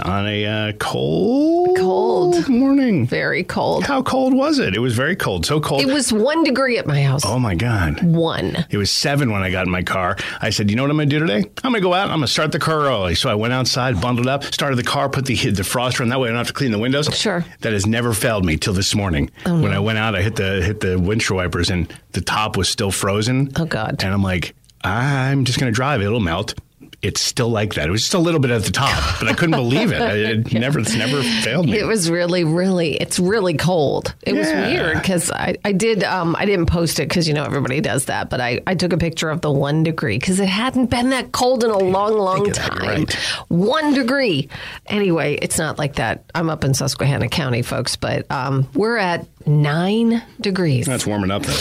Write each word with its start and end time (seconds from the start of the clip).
On 0.00 0.26
a 0.26 0.46
uh, 0.46 0.72
cold, 0.78 1.76
Cold. 1.76 2.48
morning. 2.48 3.06
Very 3.06 3.42
cold. 3.44 3.84
How 3.84 4.02
cold 4.02 4.34
was 4.34 4.58
it? 4.58 4.74
It 4.74 4.78
was 4.80 4.94
very 4.94 5.16
cold. 5.16 5.46
So 5.46 5.60
cold. 5.60 5.82
It 5.82 5.88
was 5.92 6.12
one 6.12 6.44
degree 6.44 6.78
at 6.78 6.86
my 6.86 7.02
house. 7.02 7.22
oh 7.24 7.38
my 7.38 7.54
God. 7.54 8.02
One. 8.02 8.66
It 8.70 8.76
was 8.76 8.90
seven 8.90 9.30
when 9.30 9.42
I 9.42 9.50
got 9.50 9.66
in 9.66 9.72
my 9.72 9.82
car. 9.82 10.16
I 10.40 10.50
said, 10.50 10.70
you 10.70 10.76
know 10.76 10.82
what 10.82 10.90
I'm 10.90 10.96
going 10.96 11.08
to 11.10 11.18
do 11.18 11.26
today? 11.26 11.48
I'm 11.64 11.72
going 11.72 11.74
to 11.74 11.80
go 11.80 11.94
out. 11.94 12.04
I'm 12.10 12.18
going 12.18 12.26
to 12.26 12.32
start 12.32 12.52
the 12.52 12.58
car 12.58 12.80
early. 12.86 13.14
So 13.14 13.28
I 13.30 13.34
went 13.34 13.52
outside, 13.52 14.00
bundled 14.00 14.26
up, 14.28 14.44
started 14.44 14.76
the 14.76 14.82
car, 14.82 15.08
put 15.08 15.26
the 15.26 15.34
defroster 15.36 16.00
on. 16.02 16.08
That 16.08 16.20
way 16.20 16.28
I 16.28 16.30
don't 16.32 16.38
have 16.38 16.46
to 16.48 16.52
clean 16.52 16.70
the 16.72 16.78
windows. 16.78 17.06
Sure. 17.14 17.44
That 17.60 17.72
has 17.72 17.86
never 17.86 18.12
failed 18.12 18.44
me 18.44 18.56
till 18.56 18.72
this 18.74 18.94
morning. 18.94 19.30
Oh, 19.46 19.60
when 19.62 19.72
I 19.72 19.78
went 19.80 19.98
out, 19.98 20.14
I 20.14 20.22
hit 20.22 20.36
the 20.36 20.62
hit 20.62 20.80
the 20.80 20.98
windshield 20.98 21.36
wipers 21.36 21.70
and 21.70 21.92
the 22.12 22.20
top 22.20 22.56
was 22.56 22.68
still 22.68 22.90
frozen. 22.90 23.50
Oh, 23.56 23.64
God. 23.64 24.02
And 24.02 24.12
I'm 24.12 24.22
like, 24.22 24.54
I'm 24.82 25.44
just 25.44 25.58
going 25.58 25.72
to 25.72 25.74
drive. 25.74 26.02
It'll 26.02 26.20
melt. 26.20 26.54
It's 27.00 27.20
still 27.20 27.48
like 27.48 27.74
that. 27.74 27.86
It 27.86 27.90
was 27.92 28.02
just 28.02 28.14
a 28.14 28.18
little 28.18 28.40
bit 28.40 28.50
at 28.50 28.64
the 28.64 28.72
top, 28.72 29.20
but 29.20 29.28
I 29.28 29.32
couldn't 29.32 29.54
believe 29.54 29.92
it. 29.92 30.00
It 30.00 30.52
never, 30.58 30.80
it's 30.80 30.96
never 30.96 31.22
failed 31.22 31.66
me. 31.66 31.78
It 31.78 31.86
was 31.86 32.10
really, 32.10 32.42
really, 32.42 32.96
it's 32.96 33.20
really 33.20 33.56
cold. 33.56 34.14
It 34.22 34.34
was 34.34 34.48
weird 34.48 34.94
because 34.96 35.30
I, 35.30 35.56
I 35.64 35.70
did, 35.70 36.02
um, 36.02 36.34
I 36.36 36.44
didn't 36.44 36.66
post 36.66 36.98
it 36.98 37.08
because, 37.08 37.28
you 37.28 37.34
know, 37.34 37.44
everybody 37.44 37.80
does 37.80 38.06
that, 38.06 38.30
but 38.30 38.40
I, 38.40 38.62
I 38.66 38.74
took 38.74 38.92
a 38.92 38.98
picture 38.98 39.30
of 39.30 39.42
the 39.42 39.50
one 39.52 39.84
degree 39.84 40.18
because 40.18 40.40
it 40.40 40.48
hadn't 40.48 40.86
been 40.86 41.10
that 41.10 41.30
cold 41.30 41.62
in 41.62 41.70
a 41.70 41.78
long, 41.78 42.14
long 42.18 42.50
time. 42.50 42.78
right. 42.78 43.12
One 43.46 43.94
degree. 43.94 44.48
Anyway, 44.86 45.38
it's 45.40 45.56
not 45.58 45.78
like 45.78 45.94
that. 45.96 46.24
I'm 46.34 46.50
up 46.50 46.64
in 46.64 46.74
Susquehanna 46.74 47.28
County, 47.28 47.62
folks, 47.62 47.94
but 47.94 48.28
um, 48.30 48.66
we're 48.74 48.96
at 48.96 49.24
nine 49.46 50.20
degrees. 50.40 50.86
That's 50.86 51.06
warming 51.06 51.30
up. 51.30 51.42
Then. 51.42 51.56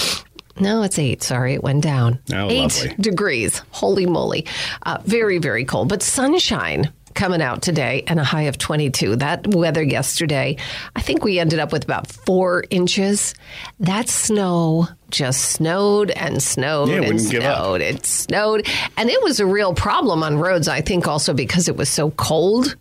No, 0.59 0.83
it's 0.83 0.97
eight. 1.00 1.23
Sorry, 1.23 1.53
it 1.53 1.63
went 1.63 1.83
down. 1.83 2.19
Oh, 2.33 2.50
eight 2.50 2.61
lovely. 2.83 2.95
degrees. 3.00 3.61
Holy 3.72 4.05
moly. 4.05 4.45
Uh, 4.83 5.00
very, 5.05 5.38
very 5.38 5.66
cold. 5.66 5.89
But 5.89 6.02
sunshine 6.03 6.91
coming 7.13 7.41
out 7.41 7.63
today 7.63 8.03
and 8.05 8.19
a 8.19 8.23
high 8.23 8.44
of 8.44 8.59
22. 8.59 9.16
That 9.16 9.47
weather 9.47 9.81
yesterday, 9.81 10.55
I 10.95 11.02
think 11.02 11.23
we 11.23 11.39
ended 11.39 11.58
up 11.58 11.72
with 11.72 11.83
about 11.83 12.05
four 12.08 12.63
inches. 12.69 13.33
That 13.80 14.08
snow 14.08 14.88
just 15.09 15.41
snowed 15.53 16.12
and 16.12 16.44
snowed 16.44 16.89
Yeah, 16.89 16.97
and 16.97 17.07
wouldn't 17.07 17.31
give 17.31 17.44
up. 17.44 17.57
snowed. 17.57 17.81
It 17.81 18.06
snowed. 18.06 18.68
And 18.97 19.09
it 19.09 19.22
was 19.24 19.39
a 19.39 19.47
real 19.47 19.74
problem 19.74 20.22
on 20.22 20.38
roads, 20.38 20.68
I 20.68 20.81
think, 20.81 21.07
also 21.07 21.34
because 21.34 21.68
it 21.68 21.75
was 21.75 21.89
so 21.89 22.12
cold. 22.12 22.75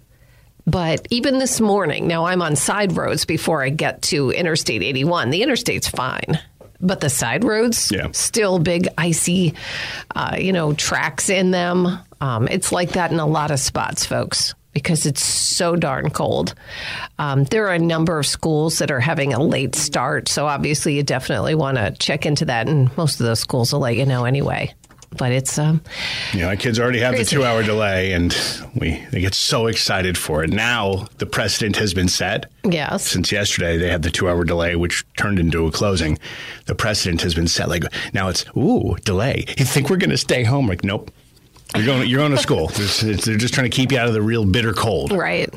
But 0.67 1.07
even 1.11 1.39
this 1.39 1.61
morning, 1.61 2.07
now 2.09 2.27
I'm 2.27 2.43
on 2.43 2.57
side 2.57 2.97
roads 2.97 3.25
before 3.25 3.63
I 3.63 3.69
get 3.71 4.03
to 4.03 4.33
Interstate 4.33 4.83
81. 4.83 5.31
The 5.31 5.43
interstate's 5.43 5.89
fine. 5.89 6.41
But 6.81 7.01
the 7.01 7.11
side 7.11 7.45
roads, 7.45 7.91
Yeah. 7.93 8.09
still 8.13 8.59
big 8.59 8.89
icy, 8.99 9.55
uh, 10.15 10.37
you 10.39 10.53
know, 10.53 10.73
tracks 10.75 11.29
in 11.31 11.51
them. 11.51 11.99
Um, 12.21 12.49
it's 12.49 12.73
like 12.73 12.93
that 12.93 13.13
in 13.13 13.19
a 13.19 13.27
lot 13.27 13.51
of 13.51 13.59
spots, 13.61 14.05
folks, 14.05 14.55
because 14.73 15.07
it's 15.07 15.23
so 15.25 15.77
darn 15.77 16.11
cold. 16.11 16.55
Um, 17.19 17.45
there 17.45 17.67
are 17.69 17.75
a 17.75 17.79
number 17.79 18.19
of 18.19 18.27
schools 18.27 18.79
that 18.79 18.91
are 18.91 19.01
having 19.01 19.33
a 19.35 19.43
late 19.43 19.75
start, 19.75 20.29
so 20.29 20.47
obviously 20.47 20.95
you 20.97 21.03
definitely 21.03 21.55
want 21.55 21.77
to 21.79 21.93
check 21.99 22.27
into 22.27 22.45
that. 22.47 22.69
And 22.69 22.95
most 22.97 23.21
of 23.21 23.27
those 23.27 23.41
schools 23.41 23.73
will 23.73 23.81
let 23.81 23.97
you 23.97 24.07
know 24.07 24.25
anyway. 24.25 24.75
But 25.17 25.33
it's 25.33 25.59
um, 25.59 25.81
You 26.33 26.41
know, 26.41 26.47
my 26.49 26.57
kids 26.57 26.79
already 26.79 27.01
have 27.01 27.15
Crazy. 27.15 27.25
the 27.25 27.31
two-hour 27.43 27.63
delay, 27.63 28.13
and 28.13 28.37
we 28.75 29.03
they 29.13 29.21
get 29.21 29.35
so 29.35 29.67
excited 29.67 30.19
for 30.19 30.45
it. 30.45 30.51
Now 30.51 31.07
the 31.19 31.27
precedent 31.27 31.77
has 31.77 31.95
been 31.95 32.09
set. 32.09 32.51
yes, 32.65 33.09
Since 33.09 33.33
yesterday, 33.33 33.77
they 33.79 33.89
had 33.89 34.03
the 34.03 34.11
two-hour 34.11 34.45
delay, 34.45 34.77
which 34.77 35.05
turned 35.17 35.39
into 35.39 35.67
a 35.67 35.71
closing. 35.71 36.19
The 36.67 36.75
precedent 36.75 37.23
has 37.23 37.35
been 37.35 37.49
set. 37.49 37.69
Like 37.69 37.85
now, 38.13 38.29
it's 38.29 38.45
ooh 38.57 38.97
delay. 39.05 39.45
You 39.57 39.65
think 39.65 39.89
we're 39.91 39.97
going 39.97 40.11
to 40.11 40.17
stay 40.19 40.45
home? 40.45 40.67
Like 40.67 40.85
nope. 40.85 41.11
You're 41.75 41.85
going. 41.87 42.09
You're 42.09 42.21
going 42.21 42.31
to 42.33 42.39
school. 42.39 42.69
They're 43.03 43.37
just 43.37 43.53
trying 43.55 43.69
to 43.71 43.75
keep 43.75 43.91
you 43.93 43.99
out 43.99 44.07
of 44.07 44.15
the 44.15 44.23
real 44.23 44.45
bitter 44.45 44.73
cold. 44.73 45.13
right. 45.13 45.53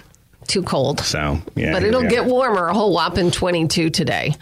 Too 0.49 0.63
cold. 0.63 1.01
So 1.01 1.39
yeah, 1.55 1.73
But 1.73 1.83
it'll 1.83 2.01
get 2.09 2.25
warmer, 2.25 2.69
a 2.69 2.73
whole 2.73 2.91
whopping 2.91 3.29
22 3.29 3.91
today. 3.91 4.33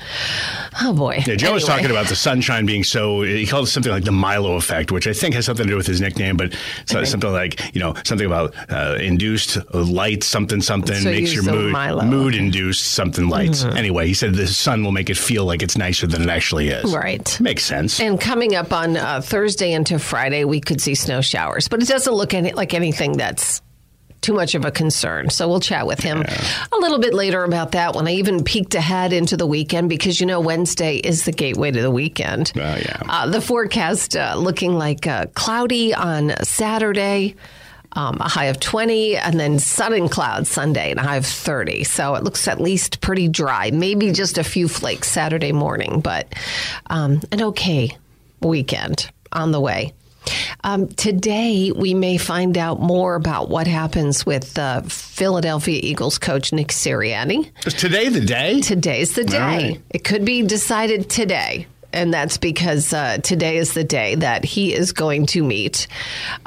Oh, 0.81 0.93
boy. 0.93 1.21
Yeah, 1.27 1.35
Joe 1.35 1.53
was 1.53 1.65
talking 1.65 1.91
about 1.91 2.07
the 2.07 2.15
sunshine 2.15 2.65
being 2.65 2.85
so. 2.85 3.23
He 3.23 3.45
called 3.45 3.67
it 3.67 3.71
something 3.71 3.91
like 3.91 4.05
the 4.05 4.13
Milo 4.13 4.55
effect, 4.55 4.89
which 4.89 5.05
I 5.05 5.11
think 5.11 5.35
has 5.35 5.45
something 5.45 5.65
to 5.65 5.69
do 5.69 5.75
with 5.75 5.85
his 5.85 5.99
nickname, 5.99 6.37
but 6.37 6.55
so, 6.85 7.03
something 7.03 7.29
like 7.29 7.75
you 7.75 7.81
know 7.81 7.93
something 8.05 8.25
about 8.25 8.55
uh, 8.71 8.95
induced 9.01 9.57
light, 9.73 10.23
something 10.23 10.61
something 10.61 10.95
So 10.95 11.11
makes 11.11 11.33
your 11.33 11.43
mood 11.43 11.73
Milo, 11.73 12.05
mood 12.05 12.35
induced 12.35 12.93
something 12.93 13.27
lights. 13.27 13.65
Anyway, 13.65 14.07
he 14.07 14.13
said 14.13 14.33
the 14.33 14.47
sun 14.47 14.85
will 14.85 14.93
make 14.93 15.09
it 15.09 15.17
feel 15.17 15.43
like 15.43 15.61
it's 15.61 15.77
nicer 15.77 16.07
than 16.07 16.21
it 16.21 16.29
actually 16.29 16.69
is. 16.69 16.95
Right. 16.95 17.37
makes 17.41 17.65
sense. 17.65 17.99
And 17.99 18.17
coming 18.17 18.55
up 18.55 18.71
on 18.71 18.95
uh, 18.95 19.19
Thursday 19.19 19.73
into 19.73 19.99
Friday, 19.99 20.45
we 20.45 20.61
could 20.61 20.79
see 20.79 20.95
snow 20.95 21.19
showers, 21.19 21.67
but 21.67 21.81
it 21.81 21.89
doesn't 21.89 22.13
look 22.13 22.33
any, 22.33 22.53
like 22.53 22.73
anything 22.73 23.17
that's 23.17 23.61
too 24.21 24.33
much 24.33 24.55
of 24.55 24.65
a 24.65 24.71
concern. 24.71 25.29
So 25.29 25.47
we'll 25.47 25.59
chat 25.59 25.87
with 25.87 25.99
him 25.99 26.23
a 26.71 26.77
little 26.77 26.99
bit 26.99 27.13
later 27.13 27.43
about 27.43 27.71
that 27.73 27.95
when 27.95 28.07
I 28.07 28.13
even 28.13 28.43
peeked 28.43 28.75
ahead 28.75 29.13
into 29.13 29.37
the 29.37 29.47
weekend 29.47 29.89
because, 29.89 30.19
you 30.19 30.25
know, 30.25 30.39
Wednesday 30.39 30.97
is 30.97 31.25
the 31.25 31.31
gateway 31.31 31.71
to 31.71 31.81
the 31.81 31.91
weekend. 31.91 32.51
Oh, 32.55 32.59
yeah. 32.59 33.01
Uh, 33.07 33.29
the 33.29 33.41
forecast 33.41 34.15
uh, 34.15 34.35
looking 34.37 34.73
like 34.73 35.07
uh, 35.07 35.27
cloudy 35.33 35.93
on 35.93 36.33
Saturday. 36.43 37.35
Um, 37.93 38.17
a 38.19 38.27
high 38.27 38.45
of 38.45 38.59
20 38.59 39.15
and 39.15 39.39
then 39.39 39.57
sun 39.57 39.93
and 39.93 40.11
clouds 40.11 40.51
Sunday 40.51 40.91
and 40.91 40.99
a 40.99 41.03
high 41.03 41.15
of 41.15 41.25
30. 41.25 41.83
So 41.83 42.13
it 42.13 42.23
looks 42.23 42.47
at 42.47 42.61
least 42.61 43.01
pretty 43.01 43.27
dry. 43.27 43.71
Maybe 43.71 44.11
just 44.11 44.37
a 44.37 44.43
few 44.43 44.67
flakes 44.67 45.09
Saturday 45.09 45.51
morning, 45.51 46.01
but 46.01 46.31
um, 46.91 47.21
an 47.31 47.41
okay 47.41 47.97
weekend 48.41 49.09
on 49.31 49.51
the 49.51 49.59
way. 49.59 49.93
Um, 50.63 50.87
today, 50.87 51.71
we 51.71 51.93
may 51.93 52.17
find 52.17 52.57
out 52.57 52.79
more 52.79 53.15
about 53.15 53.49
what 53.49 53.67
happens 53.67 54.25
with 54.25 54.57
uh, 54.57 54.81
Philadelphia 54.83 55.79
Eagles 55.81 56.17
coach 56.17 56.51
Nick 56.51 56.69
Sirianni. 56.69 57.51
Is 57.65 57.73
today 57.73 58.09
the 58.09 58.21
day? 58.21 58.61
Today's 58.61 59.13
the 59.13 59.23
day. 59.23 59.37
right. 59.37 59.81
It 59.89 60.03
could 60.03 60.25
be 60.25 60.43
decided 60.43 61.09
today. 61.09 61.67
And 61.93 62.13
that's 62.13 62.37
because 62.37 62.93
uh, 62.93 63.17
today 63.19 63.57
is 63.57 63.73
the 63.73 63.83
day 63.83 64.15
that 64.15 64.43
he 64.43 64.73
is 64.73 64.91
going 64.91 65.25
to 65.27 65.43
meet 65.43 65.87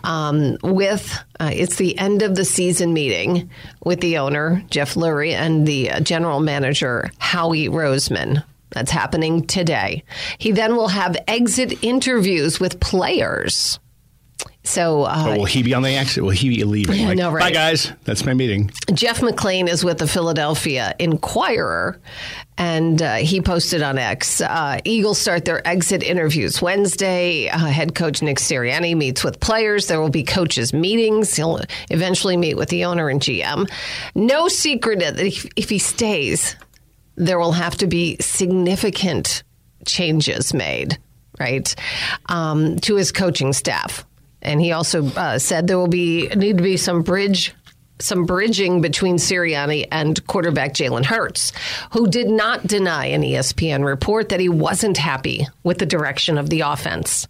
um, 0.05 0.59
with, 0.63 1.19
uh, 1.41 1.51
it's 1.53 1.77
the 1.77 1.99
end 1.99 2.23
of 2.23 2.37
the 2.37 2.45
season 2.45 2.93
meeting 2.93 3.49
with 3.83 4.01
the 4.01 4.19
owner, 4.19 4.63
Jeff 4.71 4.95
Lurie, 4.95 5.33
and 5.33 5.67
the 5.67 5.91
uh, 5.91 6.01
general 6.01 6.41
manager, 6.41 7.11
Howie 7.19 7.69
Roseman. 7.69 8.45
That's 8.71 8.91
happening 8.91 9.47
today. 9.47 10.05
He 10.39 10.53
then 10.53 10.77
will 10.77 10.89
have 10.89 11.17
exit 11.27 11.83
interviews 11.83 12.61
with 12.61 12.81
players. 12.81 13.79
So, 14.63 15.05
uh, 15.05 15.35
will 15.39 15.47
he 15.47 15.63
be 15.63 15.73
on 15.75 15.83
the 15.83 15.91
exit? 15.91 16.23
Will 16.23 16.31
he 16.31 16.49
be 16.51 16.65
leaving? 16.65 16.91
Like, 17.11 17.17
no, 17.17 17.33
right. 17.33 17.41
Bye, 17.41 17.51
guys. 17.51 17.93
That's 18.05 18.25
my 18.27 18.35
meeting. 18.35 18.71
Jeff 18.93 19.23
McLean 19.23 19.69
is 19.69 19.85
with 19.85 19.99
the 19.99 20.07
Philadelphia 20.07 20.95
Inquirer, 20.99 21.99
and 22.59 23.01
uh, 23.01 23.15
he 23.17 23.41
posted 23.41 23.83
on 23.83 23.99
X. 23.99 24.41
Uh, 24.41 24.79
Eagles 24.85 25.19
start 25.19 25.45
their 25.47 25.67
exit 25.67 26.03
interviews 26.03 26.61
Wednesday. 26.61 27.49
Uh, 27.49 27.59
head 27.59 27.95
coach 27.95 28.23
Nick 28.23 28.37
Sirianni 28.37 28.95
meets 28.95 29.25
with 29.25 29.41
players. 29.41 29.87
There 29.87 30.01
will 30.01 30.11
be 30.11 30.23
coaches' 30.23 30.73
meetings. 30.75 31.35
He'll 31.35 31.61
eventually 31.89 32.37
meet 32.37 32.57
with 32.57 32.69
the 32.69 32.85
owner 32.85 33.09
and 33.09 33.21
GM. 33.21 33.69
No 34.15 34.47
secret 34.49 34.99
that 35.01 35.19
if, 35.19 35.47
if 35.57 35.71
he 35.71 35.79
stays, 35.79 36.55
there 37.27 37.39
will 37.39 37.53
have 37.53 37.77
to 37.79 37.87
be 37.87 38.17
significant 38.21 39.43
changes 39.87 40.53
made, 40.55 40.99
right, 41.39 41.75
um, 42.27 42.79
to 42.81 42.97
his 42.97 43.13
coaching 43.13 43.53
staff. 43.53 44.05
And 44.43 44.61
he 44.61 44.73
also 44.73 45.07
uh, 45.07 45.39
said 45.39 45.67
there 45.67 45.79
will 45.79 45.87
be 45.89 46.29
need 46.29 46.57
to 46.59 46.63
be 46.65 46.77
some 46.77 47.03
bridge 47.03 47.55
some 47.99 48.25
bridging 48.25 48.81
between 48.81 49.17
Sirianni 49.17 49.87
and 49.93 50.27
quarterback 50.27 50.73
Jalen 50.73 51.05
Hurts, 51.05 51.53
who 51.93 52.09
did 52.09 52.29
not 52.31 52.67
deny 52.67 53.05
an 53.07 53.21
ESPN 53.21 53.85
report 53.85 54.31
that 54.31 54.41
he 54.41 54.49
wasn't 54.49 54.97
happy 54.97 55.47
with 55.65 55.77
the 55.77 55.85
direction 55.85 56.39
of 56.39 56.49
the 56.49 56.61
offense. 56.63 57.29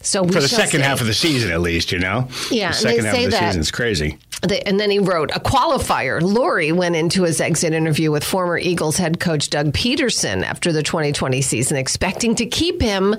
So 0.00 0.22
we 0.22 0.30
For 0.32 0.40
the 0.40 0.46
second 0.48 0.80
see. 0.82 0.86
half 0.86 1.00
of 1.00 1.08
the 1.08 1.12
season, 1.14 1.50
at 1.50 1.60
least, 1.60 1.90
you 1.90 1.98
know? 1.98 2.28
Yeah, 2.52 2.68
The 2.68 2.74
second 2.76 3.02
they 3.02 3.06
half 3.08 3.16
say 3.16 3.24
of 3.24 3.30
the 3.32 3.36
that- 3.36 3.48
season 3.48 3.60
is 3.62 3.70
crazy. 3.72 4.18
The- 4.42 4.66
And 4.66 4.78
then 4.78 4.90
he 4.90 4.98
wrote 4.98 5.30
a 5.34 5.40
qualifier. 5.40 6.20
Lurie 6.20 6.72
went 6.72 6.94
into 6.96 7.24
his 7.24 7.40
exit 7.40 7.72
interview 7.72 8.10
with 8.10 8.22
former 8.24 8.56
Eagles 8.58 8.96
head 8.96 9.18
coach 9.18 9.50
Doug 9.50 9.72
Pederson 9.72 10.44
after 10.44 10.72
the 10.72 10.82
2020 10.82 11.42
season, 11.42 11.76
expecting 11.76 12.34
to 12.36 12.46
keep 12.46 12.80
him, 12.80 13.16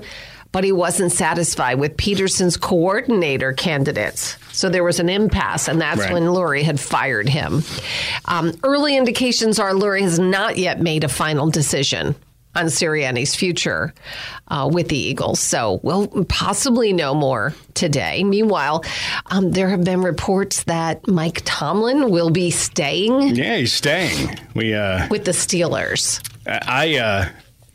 but 0.52 0.64
he 0.64 0.72
wasn't 0.72 1.12
satisfied 1.12 1.78
with 1.78 1.96
Pederson's 1.96 2.56
coordinator 2.56 3.52
candidates. 3.52 4.36
So 4.52 4.68
there 4.68 4.82
was 4.82 4.98
an 4.98 5.08
impasse, 5.08 5.68
and 5.68 5.80
that's 5.80 6.00
Right. 6.00 6.12
when 6.12 6.24
Lurie 6.24 6.62
had 6.64 6.80
fired 6.80 7.28
him. 7.28 7.62
Um, 8.24 8.52
early 8.64 8.96
indications 8.96 9.58
are 9.58 9.72
Lurie 9.72 10.00
has 10.02 10.18
not 10.18 10.56
yet 10.58 10.80
made 10.80 11.04
a 11.04 11.08
final 11.08 11.50
decision 11.50 12.16
on 12.54 12.66
Sirianni's 12.66 13.34
future 13.34 13.94
uh, 14.48 14.68
with 14.72 14.88
the 14.88 14.98
Eagles. 14.98 15.40
So 15.40 15.80
we'll 15.82 16.08
possibly 16.24 16.92
know 16.92 17.14
more 17.14 17.54
today. 17.74 18.24
Meanwhile, 18.24 18.84
um, 19.26 19.52
there 19.52 19.68
have 19.68 19.84
been 19.84 20.02
reports 20.02 20.64
that 20.64 21.06
Mike 21.06 21.42
Tomlin 21.44 22.10
will 22.10 22.30
be 22.30 22.50
staying 22.50 23.36
Yeah, 23.36 23.56
he's 23.56 23.72
staying. 23.72 24.38
We, 24.54 24.74
uh, 24.74 25.08
with 25.10 25.24
the 25.24 25.32
Steelers. 25.32 26.20
I, 26.46 26.96
uh, 26.96 27.28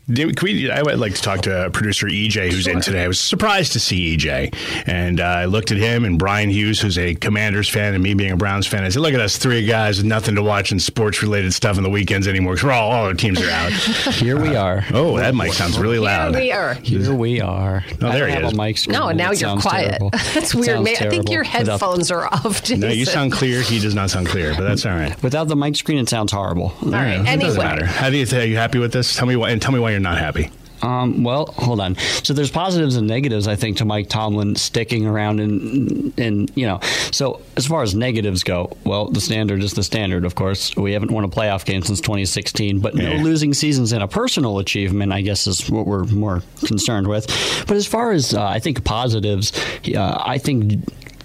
did, 0.08 0.36
can 0.36 0.46
we, 0.46 0.70
I 0.70 0.82
would 0.82 0.98
like 0.98 1.14
to 1.14 1.22
talk 1.22 1.42
to 1.42 1.70
producer 1.72 2.06
EJ, 2.06 2.52
who's 2.52 2.66
in 2.66 2.80
today. 2.80 3.04
I 3.04 3.08
was 3.08 3.18
surprised 3.18 3.72
to 3.72 3.80
see 3.80 4.16
EJ, 4.16 4.54
and 4.86 5.20
uh, 5.20 5.24
I 5.24 5.44
looked 5.46 5.72
at 5.72 5.78
him 5.78 6.04
and 6.04 6.18
Brian 6.18 6.48
Hughes, 6.50 6.80
who's 6.80 6.96
a 6.98 7.14
Commanders 7.14 7.68
fan, 7.68 7.94
and 7.94 8.02
me 8.02 8.14
being 8.14 8.30
a 8.32 8.36
Browns 8.36 8.66
fan. 8.66 8.84
I 8.84 8.88
said, 8.88 9.02
"Look 9.02 9.14
at 9.14 9.20
us, 9.20 9.36
three 9.36 9.66
guys 9.66 9.96
with 9.98 10.06
nothing 10.06 10.34
to 10.36 10.42
watch 10.42 10.70
in 10.72 10.78
sports-related 10.78 11.52
stuff 11.52 11.76
on 11.76 11.82
the 11.82 11.90
weekends 11.90 12.28
anymore, 12.28 12.54
because 12.54 12.64
we're 12.64 12.72
all 12.72 12.90
all 12.92 13.04
our 13.06 13.14
teams 13.14 13.40
are 13.42 13.50
out." 13.50 13.72
Here 14.16 14.40
we 14.40 14.54
are. 14.54 14.84
oh, 14.92 15.16
that 15.18 15.34
mic 15.34 15.52
sounds 15.52 15.78
really 15.78 15.98
loud. 15.98 16.34
Here 16.34 16.42
we 16.44 16.52
are. 16.52 16.74
Here 16.74 17.14
we 17.14 17.40
are. 17.40 17.84
Oh, 18.00 18.06
I 18.08 18.10
there 18.12 18.20
don't 18.20 18.28
he 18.28 18.34
have 18.34 18.44
is. 18.44 18.52
a 18.52 18.56
mic. 18.56 18.88
No, 18.88 19.10
now 19.10 19.32
It 19.32 19.40
you're 19.40 19.56
quiet. 19.58 20.00
That's 20.34 20.54
weird. 20.54 20.82
man. 20.84 20.94
I 21.00 21.08
think 21.10 21.30
your 21.30 21.42
terrible. 21.44 21.60
Without- 21.60 21.80
headphones 21.80 22.10
are 22.10 22.26
off. 22.26 22.62
Jason. 22.62 22.80
No, 22.80 22.88
you 22.88 23.04
sound 23.06 23.32
clear. 23.32 23.60
He 23.62 23.80
does 23.80 23.94
not 23.94 24.10
sound 24.10 24.28
clear, 24.28 24.54
but 24.54 24.62
that's 24.62 24.84
all 24.86 24.92
right. 24.94 25.20
Without 25.22 25.48
the 25.48 25.56
mic 25.56 25.74
screen, 25.76 25.98
it 25.98 26.08
sounds 26.08 26.30
horrible. 26.32 26.72
All 26.82 26.90
right. 26.90 27.20
It 27.26 27.40
doesn't 27.40 27.60
matter. 27.62 27.84
How 27.86 28.10
do 28.10 28.16
you? 28.16 28.26
Are 28.38 28.44
you 28.44 28.56
happy 28.56 28.78
with 28.78 28.92
this? 28.92 29.16
Tell 29.16 29.26
me 29.26 29.34
why, 29.36 29.50
and 29.50 29.60
tell 29.60 29.72
me 29.72 29.78
why 29.80 29.95
you're 29.96 30.02
not 30.02 30.18
happy. 30.18 30.50
Um, 30.82 31.24
well, 31.24 31.46
hold 31.46 31.80
on. 31.80 31.96
So 32.22 32.34
there's 32.34 32.50
positives 32.50 32.96
and 32.96 33.06
negatives, 33.08 33.48
I 33.48 33.56
think, 33.56 33.78
to 33.78 33.86
Mike 33.86 34.10
Tomlin 34.10 34.56
sticking 34.56 35.06
around 35.06 35.40
and 35.40 36.12
and 36.18 36.52
you 36.54 36.66
know. 36.66 36.80
So 37.12 37.40
as 37.56 37.66
far 37.66 37.82
as 37.82 37.94
negatives 37.94 38.42
go, 38.44 38.76
well, 38.84 39.06
the 39.06 39.22
standard 39.22 39.62
is 39.62 39.72
the 39.72 39.82
standard. 39.82 40.26
Of 40.26 40.34
course, 40.34 40.76
we 40.76 40.92
haven't 40.92 41.12
won 41.12 41.24
a 41.24 41.28
playoff 41.28 41.64
game 41.64 41.80
since 41.82 42.02
2016, 42.02 42.80
but 42.80 42.94
no 42.94 43.10
Yeah. 43.10 43.22
losing 43.22 43.54
seasons 43.54 43.92
and 43.92 44.02
a 44.02 44.06
personal 44.06 44.58
achievement, 44.58 45.12
I 45.14 45.22
guess, 45.22 45.46
is 45.46 45.68
what 45.70 45.86
we're 45.86 46.04
more 46.04 46.42
concerned 46.66 47.08
with. 47.08 47.26
But 47.66 47.78
as 47.78 47.86
far 47.86 48.12
as 48.12 48.34
uh, 48.34 48.44
I 48.44 48.58
think 48.58 48.84
positives, 48.84 49.52
uh, 49.94 50.22
I 50.26 50.36
think 50.36 50.74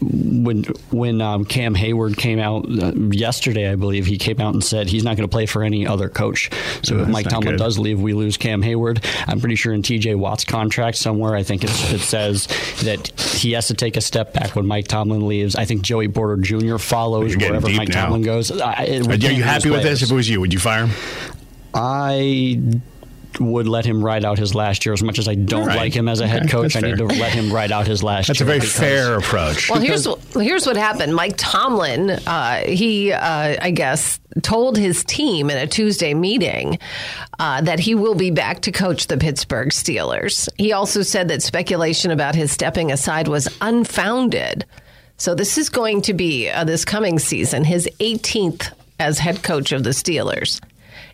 when 0.02 0.64
when 0.92 1.22
um, 1.22 1.46
Cam 1.46 1.76
Heyward 1.76 2.18
came 2.18 2.40
out 2.40 2.66
uh, 2.66 2.94
yesterday, 2.94 3.70
I 3.70 3.76
believe 3.76 4.06
he 4.06 4.18
came 4.18 4.42
out 4.42 4.54
and 4.54 4.64
said 4.64 4.88
he's 4.88 5.04
not 5.04 5.16
going 5.16 5.28
to 5.28 5.32
play 5.32 5.46
for 5.46 5.64
any 5.64 5.86
other 5.86 6.10
coach. 6.10 6.50
So 6.84 7.00
if 7.00 7.08
Mike 7.08 7.28
Tomlin 7.28 7.54
good. 7.54 7.60
does 7.60 7.78
leave, 7.78 8.02
we 8.02 8.14
lose 8.14 8.38
Cam 8.38 8.62
Heyward. 8.62 9.06
I'm 9.28 9.40
pretty 9.40 9.56
sure 9.56 9.74
in 9.74 9.84
T.J. 9.84 10.16
Watt's 10.16 10.46
contract 10.46 10.98
somewhere, 10.98 11.36
I 11.36 11.44
think 11.44 11.64
it's, 11.64 11.92
it 11.94 12.00
says 12.00 12.48
that 12.84 13.08
he 13.20 13.52
has 13.52 13.68
to 13.68 13.74
take 13.76 13.96
a 13.96 14.02
step 14.02 14.34
back 14.34 14.56
when 14.56 14.66
Mike 14.66 14.88
Tomlin 14.88 15.28
leaves. 15.28 15.56
I 15.56 15.66
think 15.66 15.84
Joey 15.84 16.08
Porter 16.08 16.42
Jr. 16.42 16.78
follows 16.78 17.38
wherever 17.38 17.70
Mike 17.70 17.90
now. 17.90 18.06
Tomlin 18.06 18.24
goes. 18.24 18.52
I, 18.60 19.02
Are 19.08 19.16
you 19.16 19.44
happy 19.44 19.70
with 19.70 19.84
this? 19.84 20.02
If 20.02 20.12
it 20.12 20.16
was 20.16 20.30
you, 20.30 20.42
would 20.42 20.54
you 20.54 20.60
fire 20.60 20.88
him? 20.88 20.96
I 21.74 22.82
would 23.40 23.68
let 23.68 23.86
him 23.86 24.04
ride 24.04 24.26
out 24.26 24.38
his 24.38 24.54
last 24.54 24.86
year 24.86 24.94
as 24.94 25.02
much 25.02 25.18
as 25.20 25.28
I 25.28 25.36
don't 25.36 25.68
Right. 25.68 25.78
like 25.78 25.94
him 25.94 26.08
as 26.10 26.20
a 26.20 26.28
head 26.28 26.44
Okay, 26.44 26.52
coach. 26.52 26.74
that's 26.74 26.84
I 26.84 26.88
need 26.90 26.98
to 26.98 27.06
let 27.06 27.32
him 27.32 27.52
ride 27.52 27.72
out 27.72 27.88
his 27.88 28.04
last 28.04 28.28
year. 28.28 28.34
That's 28.34 28.42
a 28.42 28.46
very 28.46 28.60
because- 28.60 28.74
fair 28.74 29.16
approach. 29.18 29.70
Well, 29.70 29.80
here's 29.80 30.08
here's 30.36 30.66
what 30.66 30.78
happened. 30.78 31.16
Mike 31.16 31.36
Tomlin, 31.38 32.10
uh, 32.12 32.62
he, 32.66 33.12
uh, 33.14 33.56
I 33.62 33.72
guess, 33.72 34.20
told 34.44 34.78
his 34.78 35.04
team 35.04 35.50
in 35.50 35.58
a 35.58 35.68
Tuesday 35.68 36.14
meeting 36.14 36.78
uh, 37.40 37.62
that 37.62 37.80
he 37.80 37.96
will 37.96 38.16
be 38.16 38.32
back 38.32 38.62
to 38.62 38.72
coach 38.72 39.08
the 39.08 39.18
Pittsburgh 39.18 39.70
Steelers. 39.70 40.48
He 40.58 40.74
also 40.74 41.02
said 41.02 41.28
that 41.30 41.42
speculation 41.42 42.12
about 42.12 42.36
his 42.36 42.52
stepping 42.52 42.92
aside 42.92 43.28
was 43.28 43.48
unfounded. 43.62 44.66
So 45.18 45.36
this 45.36 45.58
is 45.58 45.70
going 45.70 46.02
to 46.04 46.14
be 46.14 46.50
uh, 46.50 46.64
this 46.64 46.84
coming 46.86 47.20
season 47.20 47.64
his 47.64 47.88
18th 48.00 48.72
as 49.00 49.20
head 49.20 49.44
coach 49.44 49.72
of 49.72 49.84
the 49.84 49.92
Steelers. 49.92 50.60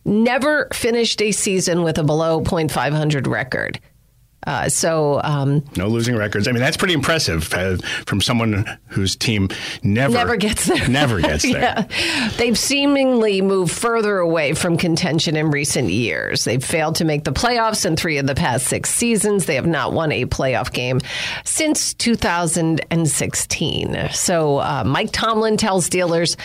Never 0.10 0.70
finished 0.72 1.22
a 1.22 1.34
season 1.34 1.84
with 1.84 1.98
a 1.98 2.04
below 2.04 2.40
.500 2.40 3.28
record. 3.28 3.82
Uh, 4.46 4.70
so 4.70 5.20
um, 5.24 5.64
No 5.76 5.88
losing 5.88 6.16
records. 6.16 6.48
I 6.48 6.52
mean, 6.52 6.62
that's 6.62 6.78
pretty 6.78 6.94
impressive 6.94 7.52
uh, 7.54 7.78
from 8.06 8.22
someone 8.22 8.66
whose 8.88 9.16
team 9.16 9.50
never 9.84 10.14
never 10.14 10.38
gets 10.38 10.66
there. 10.68 10.88
Never 10.88 11.20
gets 11.20 11.44
there. 11.52 11.86
yeah. 11.90 12.30
They've 12.38 12.58
seemingly 12.58 13.42
moved 13.42 13.74
further 13.74 14.20
away 14.20 14.54
from 14.54 14.78
contention 14.78 15.36
in 15.36 15.50
recent 15.52 15.90
years. 15.90 16.46
They've 16.46 16.64
failed 16.64 16.96
to 16.98 17.06
make 17.06 17.24
the 17.26 17.34
playoffs 17.34 17.86
in 17.86 17.98
three 17.98 18.20
of 18.20 18.28
the 18.28 18.36
past 18.36 18.68
six 18.68 18.90
seasons. 18.90 19.46
They 19.48 19.56
have 19.56 19.68
not 19.68 19.92
won 19.92 20.12
a 20.14 20.24
playoff 20.26 20.72
game 20.72 21.02
since 21.44 21.94
2016. 21.96 24.10
So 24.12 24.58
uh, 24.60 24.84
Mike 24.86 25.10
Tomlin 25.12 25.58
tells 25.58 25.90
dealers 25.90 26.38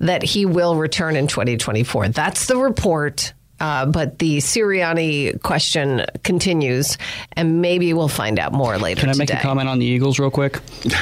that 0.00 0.22
he 0.22 0.46
will 0.46 0.76
return 0.76 1.16
in 1.16 1.26
2024. 1.26 2.08
That's 2.08 2.46
the 2.46 2.56
report. 2.56 3.32
Uh, 3.58 3.86
but 3.86 4.18
the 4.18 4.38
Sirianni 4.38 5.40
question 5.42 6.04
continues, 6.24 6.98
and 7.32 7.62
maybe 7.62 7.92
we'll 7.94 8.08
find 8.08 8.38
out 8.38 8.52
more 8.52 8.76
later 8.78 9.00
Can 9.00 9.10
I 9.10 9.14
make 9.14 9.28
today. 9.28 9.38
a 9.40 9.42
comment 9.42 9.68
on 9.68 9.78
the 9.78 9.86
Eagles 9.86 10.18
real 10.18 10.30
quick? 10.30 10.60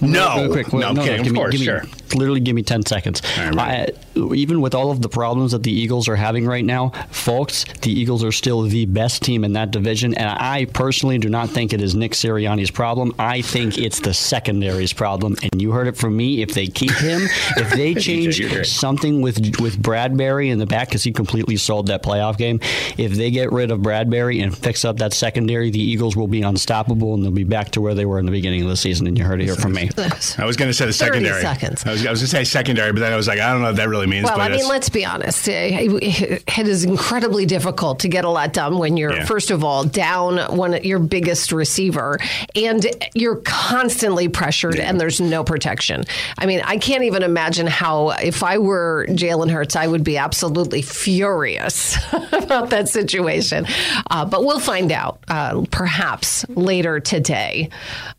No, 0.00 0.44
Real 0.44 0.52
quick. 0.52 0.72
no, 0.72 0.90
I'm 0.90 0.94
kidding. 0.94 1.16
give 1.24 1.26
of 1.26 1.32
me, 1.32 1.38
course, 1.40 1.50
give 1.52 1.60
me- 1.60 1.64
sure. 1.66 1.82
Literally, 2.14 2.38
give 2.38 2.54
me 2.54 2.62
ten 2.62 2.86
seconds. 2.86 3.20
All 3.36 3.50
right, 3.50 3.90
I, 4.16 4.20
even 4.32 4.60
with 4.60 4.72
all 4.74 4.92
of 4.92 5.02
the 5.02 5.08
problems 5.08 5.50
that 5.52 5.64
the 5.64 5.72
Eagles 5.72 6.06
are 6.08 6.14
having 6.14 6.46
right 6.46 6.64
now, 6.64 6.90
folks, 7.10 7.64
the 7.82 7.90
Eagles 7.90 8.22
are 8.22 8.30
still 8.30 8.62
the 8.62 8.86
best 8.86 9.22
team 9.24 9.42
in 9.44 9.54
that 9.54 9.72
division, 9.72 10.14
and 10.14 10.28
I 10.30 10.66
personally 10.66 11.18
do 11.18 11.28
not 11.28 11.50
think 11.50 11.72
it 11.72 11.82
is 11.82 11.96
Nick 11.96 12.12
Sirianni's 12.12 12.70
problem. 12.70 13.12
I 13.18 13.42
think 13.42 13.76
it's 13.76 13.98
the 14.00 14.14
secondary's 14.14 14.92
problem, 14.92 15.36
and 15.42 15.60
you 15.60 15.72
heard 15.72 15.88
it 15.88 15.96
from 15.96 16.16
me. 16.16 16.42
If 16.42 16.54
they 16.54 16.68
keep 16.68 16.92
him, 16.92 17.22
if 17.56 17.70
they 17.72 17.92
change 17.96 18.40
something 18.68 19.20
with 19.20 19.60
with 19.60 19.82
Bradberry 19.82 20.50
in 20.50 20.58
the 20.60 20.66
back 20.66 20.88
because 20.90 21.02
he 21.02 21.10
completely 21.12 21.56
sold 21.56 21.87
that 21.88 22.02
playoff 22.02 22.36
game. 22.38 22.60
If 22.96 23.12
they 23.12 23.30
get 23.30 23.52
rid 23.52 23.70
of 23.70 23.80
Bradberry 23.80 24.42
and 24.42 24.56
fix 24.56 24.84
up 24.84 24.98
that 24.98 25.12
secondary, 25.12 25.70
the 25.70 25.80
Eagles 25.80 26.16
will 26.16 26.28
be 26.28 26.42
unstoppable 26.42 27.14
and 27.14 27.22
they'll 27.24 27.30
be 27.30 27.44
back 27.44 27.70
to 27.72 27.80
where 27.80 27.94
they 27.94 28.06
were 28.06 28.18
in 28.18 28.26
the 28.26 28.32
beginning 28.32 28.62
of 28.62 28.68
the 28.68 28.76
season. 28.76 29.06
And 29.06 29.18
you 29.18 29.24
heard 29.24 29.40
it 29.40 29.44
here 29.44 29.56
from 29.56 29.72
me. 29.74 29.90
I 30.38 30.44
was 30.44 30.56
going 30.56 30.68
to 30.68 30.74
say 30.74 30.86
the 30.86 30.92
secondary. 30.92 31.40
seconds. 31.42 31.84
I 31.84 31.90
was, 31.92 32.06
I 32.06 32.10
was 32.10 32.20
going 32.20 32.26
to 32.28 32.36
say 32.36 32.44
secondary, 32.44 32.92
but 32.92 33.00
then 33.00 33.12
I 33.12 33.16
was 33.16 33.28
like, 33.28 33.40
I 33.40 33.52
don't 33.52 33.60
know 33.62 33.68
what 33.68 33.76
that 33.76 33.88
really 33.88 34.06
means. 34.06 34.24
Well, 34.24 34.36
but 34.36 34.52
I 34.52 34.56
mean, 34.56 34.68
let's 34.68 34.88
be 34.88 35.04
honest. 35.04 35.46
It 35.48 36.42
is 36.66 36.84
incredibly 36.84 37.46
difficult 37.46 38.00
to 38.00 38.08
get 38.08 38.24
a 38.24 38.30
lot 38.30 38.52
done 38.52 38.78
when 38.78 38.96
you're, 38.96 39.12
Yeah. 39.14 39.24
first 39.24 39.50
of 39.50 39.64
all, 39.64 39.84
down 39.84 40.38
one 40.56 40.82
your 40.82 40.98
biggest 40.98 41.52
receiver, 41.52 42.18
and 42.54 42.86
you're 43.14 43.36
constantly 43.44 44.28
pressured, 44.28 44.78
and 44.78 45.00
there's 45.00 45.20
no 45.20 45.44
protection. 45.44 46.04
I 46.38 46.46
mean, 46.46 46.60
I 46.64 46.76
can't 46.78 47.04
even 47.04 47.22
imagine 47.22 47.66
how, 47.66 48.10
if 48.10 48.42
I 48.42 48.58
were 48.58 49.06
Jalen 49.10 49.50
Hurts, 49.50 49.76
I 49.76 49.86
would 49.86 50.04
be 50.04 50.16
absolutely 50.18 50.82
furious 50.82 51.77
about 52.32 52.70
that 52.70 52.88
situation. 52.88 53.66
Uh, 54.10 54.24
but 54.24 54.44
we'll 54.44 54.60
find 54.60 54.90
out, 54.92 55.20
uh, 55.28 55.64
perhaps 55.70 56.48
later 56.50 57.00
today, 57.00 57.70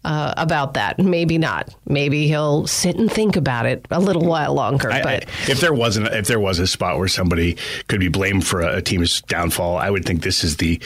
uh, 0.04 0.34
about 0.38 0.74
that. 0.75 1.00
Maybe 1.00 1.38
not. 1.38 1.74
Maybe 1.88 2.28
he'll 2.28 2.68
sit 2.68 2.96
and 2.98 3.12
think 3.12 3.36
about 3.36 3.66
it 3.66 3.86
a 3.92 4.00
little 4.00 4.25
while 4.25 4.54
longer. 4.54 4.92
I- 4.92 5.00
I- 5.00 5.04
but 5.04 5.24
if 5.50 5.60
there 5.60 5.74
wasn't, 5.74 6.08
if 6.08 6.28
there 6.28 6.39
was 6.39 6.60
a 6.60 6.68
spot 6.68 6.98
where 6.98 7.08
somebody 7.08 7.58
could 7.88 8.00
be 8.00 8.08
blamed 8.10 8.46
for 8.46 8.62
a, 8.62 8.78
a 8.78 8.82
team's 8.82 9.22
downfall, 9.24 9.78
I 9.78 9.89
would 9.89 10.06
think 10.06 10.22
this 10.24 10.44
is 10.44 10.58
the 10.58 10.80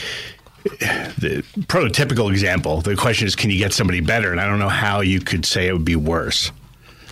the 1.18 1.44
prototypical 1.66 2.30
example. 2.30 2.80
The 2.80 2.96
question 2.96 3.26
is, 3.26 3.36
can 3.36 3.50
you 3.50 3.58
get 3.58 3.74
somebody 3.74 4.00
better? 4.00 4.32
And 4.32 4.40
I 4.40 4.46
don't 4.46 4.58
know 4.58 4.70
how 4.70 5.00
you 5.02 5.20
could 5.20 5.44
say 5.44 5.68
it 5.68 5.74
would 5.74 5.84
be 5.84 5.96
worse. 5.96 6.50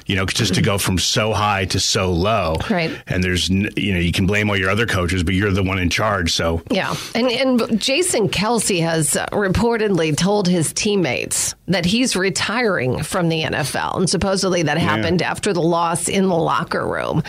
You 0.06 0.16
know, 0.16 0.26
just 0.26 0.54
to 0.54 0.62
go 0.62 0.78
from 0.78 0.98
so 0.98 1.32
high 1.32 1.64
to 1.66 1.80
so 1.80 2.12
low, 2.12 2.56
Right. 2.70 2.90
And 3.06 3.22
there's, 3.22 3.48
you 3.48 3.92
know, 3.92 4.00
you 4.00 4.12
can 4.12 4.26
blame 4.26 4.50
all 4.50 4.56
your 4.56 4.70
other 4.70 4.86
coaches, 4.86 5.22
but 5.22 5.34
you're 5.34 5.50
the 5.52 5.62
one 5.62 5.78
in 5.78 5.90
charge. 5.90 6.32
So 6.32 6.62
Yeah, 6.70 6.94
and 7.14 7.30
and 7.30 7.80
Jason 7.80 8.28
Kelce 8.28 8.80
has 8.82 9.12
reportedly 9.32 10.16
told 10.16 10.48
his 10.48 10.72
teammates 10.72 11.54
that 11.66 11.84
he's 11.84 12.16
retiring 12.16 13.02
from 13.02 13.28
the 13.28 13.42
NFL, 13.42 13.96
and 13.96 14.10
supposedly 14.10 14.62
that 14.62 14.78
happened 14.78 15.22
after 15.22 15.52
the 15.52 15.62
loss 15.62 16.08
in 16.08 16.28
the 16.28 16.36
locker 16.36 16.86
room. 16.86 17.22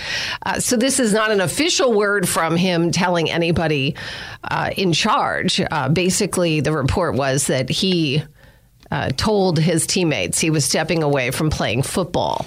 Uh, 0.46 0.60
so 0.60 0.76
this 0.76 1.00
is 1.00 1.14
not 1.14 1.32
an 1.32 1.42
official 1.42 1.94
word 1.94 2.28
from 2.28 2.56
him 2.56 2.92
telling 2.92 3.30
anybody 3.30 3.96
uh, 4.44 4.72
in 4.76 4.94
charge. 4.94 5.62
Uh, 5.72 5.90
basically, 5.90 6.60
the 6.60 6.72
report 6.72 7.16
was 7.16 7.48
that 7.48 7.70
he 7.70 8.24
uh, 8.92 9.10
told 9.18 9.60
his 9.60 9.88
teammates 9.88 10.40
he 10.40 10.50
was 10.50 10.66
stepping 10.66 11.04
away 11.04 11.32
from 11.32 11.50
playing 11.50 11.82
football. 11.84 12.46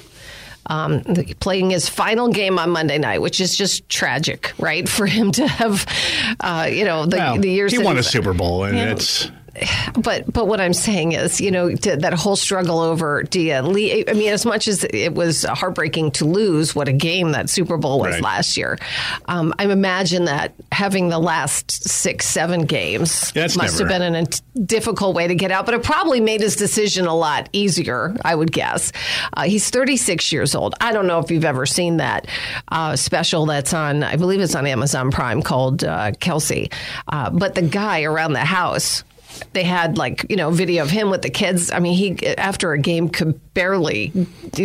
Um, 0.69 1.03
playing 1.41 1.71
his 1.71 1.89
final 1.89 2.29
game 2.29 2.59
on 2.59 2.71
Monday 2.71 2.99
night, 2.99 3.21
which 3.21 3.41
is 3.41 3.57
just 3.57 3.89
tragic, 3.89 4.53
right? 4.59 4.89
For 4.97 5.07
him 5.07 5.33
to 5.33 5.47
have, 5.47 5.87
uh, 6.41 6.69
you 6.71 6.85
know, 6.85 7.07
the, 7.07 7.17
Well, 7.17 7.39
the 7.39 7.51
years 7.51 7.73
he 7.73 7.79
won 7.79 7.99
a 7.99 8.03
Super 8.03 8.33
Bowl, 8.33 8.65
and 8.65 8.77
Yeah. 8.77 8.93
it's 8.93 9.31
but 9.99 10.31
but 10.33 10.47
what 10.47 10.61
I'm 10.61 10.73
saying 10.75 11.13
is, 11.13 11.41
you 11.41 11.51
know, 11.51 11.71
that 11.71 12.13
whole 12.15 12.37
struggle 12.37 12.81
over 12.81 13.23
do 13.23 13.41
you 13.41 13.55
le- 13.61 14.05
I 14.09 14.13
mean, 14.15 14.33
as 14.33 14.45
much 14.47 14.69
as 14.69 14.85
it 14.85 15.15
was 15.15 15.45
heartbreaking 15.45 16.13
to 16.13 16.25
lose, 16.25 16.75
what 16.75 16.89
a 16.89 16.93
game 16.93 17.33
that 17.33 17.49
Super 17.51 17.77
Bowl 17.77 18.01
was 18.01 18.15
Right. 18.15 18.23
last 18.23 18.57
year. 18.57 18.79
Um, 19.27 19.55
I 19.59 19.65
imagine 19.65 20.27
that 20.27 20.53
having 20.73 21.09
the 21.09 21.19
last 21.19 21.71
six, 21.89 22.27
seven 22.27 22.63
games 22.67 23.33
That's 23.33 23.57
must 23.57 23.79
never- 23.79 23.93
have 23.93 24.01
been 24.01 24.15
a 24.15 24.61
difficult 24.61 25.15
way 25.15 25.27
to 25.29 25.35
get 25.35 25.51
out, 25.51 25.67
but 25.67 25.75
it 25.75 25.83
probably 25.83 26.21
made 26.21 26.41
his 26.41 26.57
decision 26.57 27.07
a 27.07 27.15
lot 27.15 27.49
easier. 27.53 28.15
I 28.25 28.35
would 28.35 28.53
guess. 28.53 28.93
Uh, 29.37 29.43
he's 29.45 29.69
36 29.71 30.33
years 30.33 30.55
old. 30.55 30.75
I 30.81 30.93
don't 30.93 31.07
know 31.07 31.19
if 31.19 31.31
you've 31.31 31.45
ever 31.45 31.67
seen 31.67 31.99
that 31.99 32.27
uh, 32.69 32.97
special 32.97 33.47
that's 33.47 33.73
on. 33.75 34.03
I 34.03 34.17
believe 34.17 34.41
it's 34.41 34.55
on 34.55 34.67
Amazon 34.67 35.11
Prime 35.11 35.43
called 35.43 35.85
uh, 35.85 36.13
Kelce. 36.13 36.73
Uh, 37.09 37.31
but 37.31 37.55
the 37.55 37.63
guy 37.63 38.03
around 38.03 38.33
the 38.33 38.45
house 38.45 39.05
they 39.53 39.65
had 39.65 39.99
like 39.99 40.25
you 40.29 40.37
know 40.37 40.51
video 40.51 40.83
of 40.83 40.91
him 40.91 41.11
with 41.11 41.23
the 41.23 41.31
kids 41.31 41.71
i 41.73 41.79
mean 41.79 41.95
he 41.95 42.27
after 42.37 42.73
a 42.73 42.79
game 42.79 43.09
could 43.09 43.39
barely 43.55 44.13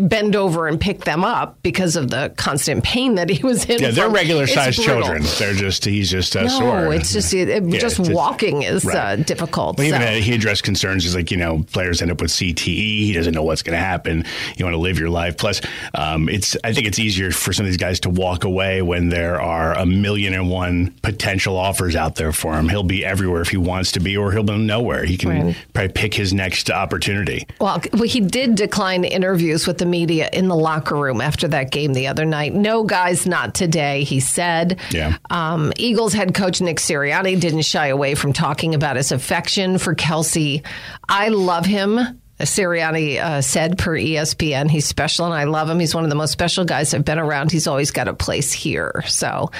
bend 0.03 0.35
over 0.35 0.67
and 0.67 0.79
pick 0.79 1.05
them 1.05 1.23
up 1.23 1.57
because 1.63 1.95
of 1.95 2.09
the 2.09 2.31
constant 2.37 2.83
pain 2.83 3.15
that 3.15 3.29
he 3.29 3.41
was 3.43 3.65
in 3.65 3.81
yeah, 3.81 3.91
they're 3.91 4.09
regular 4.09 4.45
sized 4.47 4.81
children. 4.81 5.23
They're 5.39 5.53
just 5.53 5.85
he's 5.85 6.09
just 6.11 6.35
uh, 6.35 6.41
no 6.43 6.47
sore. 6.49 6.93
it's 6.93 7.13
just 7.13 7.33
it, 7.33 7.47
it- 7.47 7.63
Yeah, 7.63 7.79
just 7.79 7.99
it's- 7.99 8.13
walking 8.13 8.63
is 8.63 8.83
right. 8.83 8.95
uh, 8.97 9.15
difficult 9.15 9.77
Well, 9.77 9.87
even 9.87 10.01
uh, 10.01 10.11
he 10.15 10.33
addressed 10.33 10.63
concerns. 10.63 11.03
He's 11.03 11.15
like, 11.15 11.31
you 11.31 11.37
know, 11.37 11.63
players 11.71 12.01
end 12.01 12.11
up 12.11 12.19
with 12.21 12.31
CTE. 12.31 12.65
He 12.65 13.13
doesn't 13.13 13.33
know 13.33 13.43
what's 13.43 13.61
going 13.63 13.77
to 13.77 13.83
happen. 13.83 14.25
You 14.57 14.65
want 14.65 14.73
to 14.75 14.79
live 14.79 14.99
your 14.99 15.09
life. 15.09 15.37
Plus, 15.37 15.61
um, 15.93 16.27
it's 16.27 16.57
I 16.65 16.73
think 16.73 16.87
it's 16.87 16.99
easier 16.99 17.31
for 17.31 17.53
some 17.53 17.65
of 17.65 17.71
these 17.71 17.77
guys 17.77 18.01
to 18.01 18.09
walk 18.09 18.43
away 18.43 18.81
when 18.81 19.07
there 19.09 19.39
are 19.41 19.73
a 19.73 19.85
million 19.85 20.33
and 20.33 20.49
one 20.49 20.93
potential 21.01 21.55
offers 21.55 21.95
out 21.95 22.15
there 22.15 22.33
for 22.33 22.55
him. 22.55 22.67
He'll 22.67 22.83
be 22.83 23.05
everywhere 23.05 23.41
if 23.41 23.49
he 23.49 23.57
wants 23.57 23.93
to 23.93 23.99
be, 24.01 24.17
or 24.17 24.31
he'll 24.33 24.43
be 24.43 24.51
nowhere. 24.65 25.03
He 25.05 25.17
can 25.17 25.29
Right. 25.29 25.55
probably 25.73 25.91
pick 25.93 26.13
his 26.13 26.33
next 26.33 26.69
opportunity. 26.69 27.45
Well, 27.59 27.81
well, 27.93 28.03
he 28.03 28.19
did 28.19 28.55
decline 28.55 29.03
interviews 29.03 29.67
with 29.67 29.77
the 29.77 29.85
media 29.85 30.29
in 30.33 30.47
the 30.47 30.55
locker 30.55 30.95
room 30.95 31.21
after 31.21 31.47
that 31.49 31.71
game 31.71 31.93
the 31.93 32.07
other 32.07 32.25
night. 32.25 32.53
No, 32.53 32.83
guys, 32.83 33.25
not 33.25 33.53
today, 33.53 34.03
he 34.03 34.19
said. 34.19 34.79
Yeah. 34.91 35.17
Um, 35.29 35.71
Eagles 35.77 36.13
head 36.13 36.33
coach 36.33 36.61
Nick 36.61 36.77
Sirianni 36.77 37.39
didn't 37.39 37.63
shy 37.63 37.87
away 37.87 38.15
from 38.15 38.33
talking 38.33 38.75
about 38.75 38.95
his 38.95 39.11
affection 39.11 39.77
for 39.77 39.95
Kelce. 39.95 40.63
I 41.09 41.29
love 41.29 41.65
him. 41.65 41.99
Sirianni 42.43 43.19
uh, 43.21 43.41
said 43.41 43.77
per 43.77 43.91
ESPN, 43.97 44.69
he's 44.69 44.85
special 44.85 45.25
and 45.25 45.33
I 45.33 45.43
love 45.45 45.69
him. 45.69 45.79
He's 45.79 45.93
one 45.95 46.03
of 46.03 46.09
the 46.09 46.15
most 46.15 46.31
special 46.31 46.65
guys 46.65 46.93
I've 46.93 47.05
been 47.05 47.19
around. 47.19 47.51
He's 47.51 47.67
always 47.67 47.91
got 47.91 48.07
a 48.07 48.13
place 48.13 48.51
here. 48.51 49.03
So, 49.07 49.51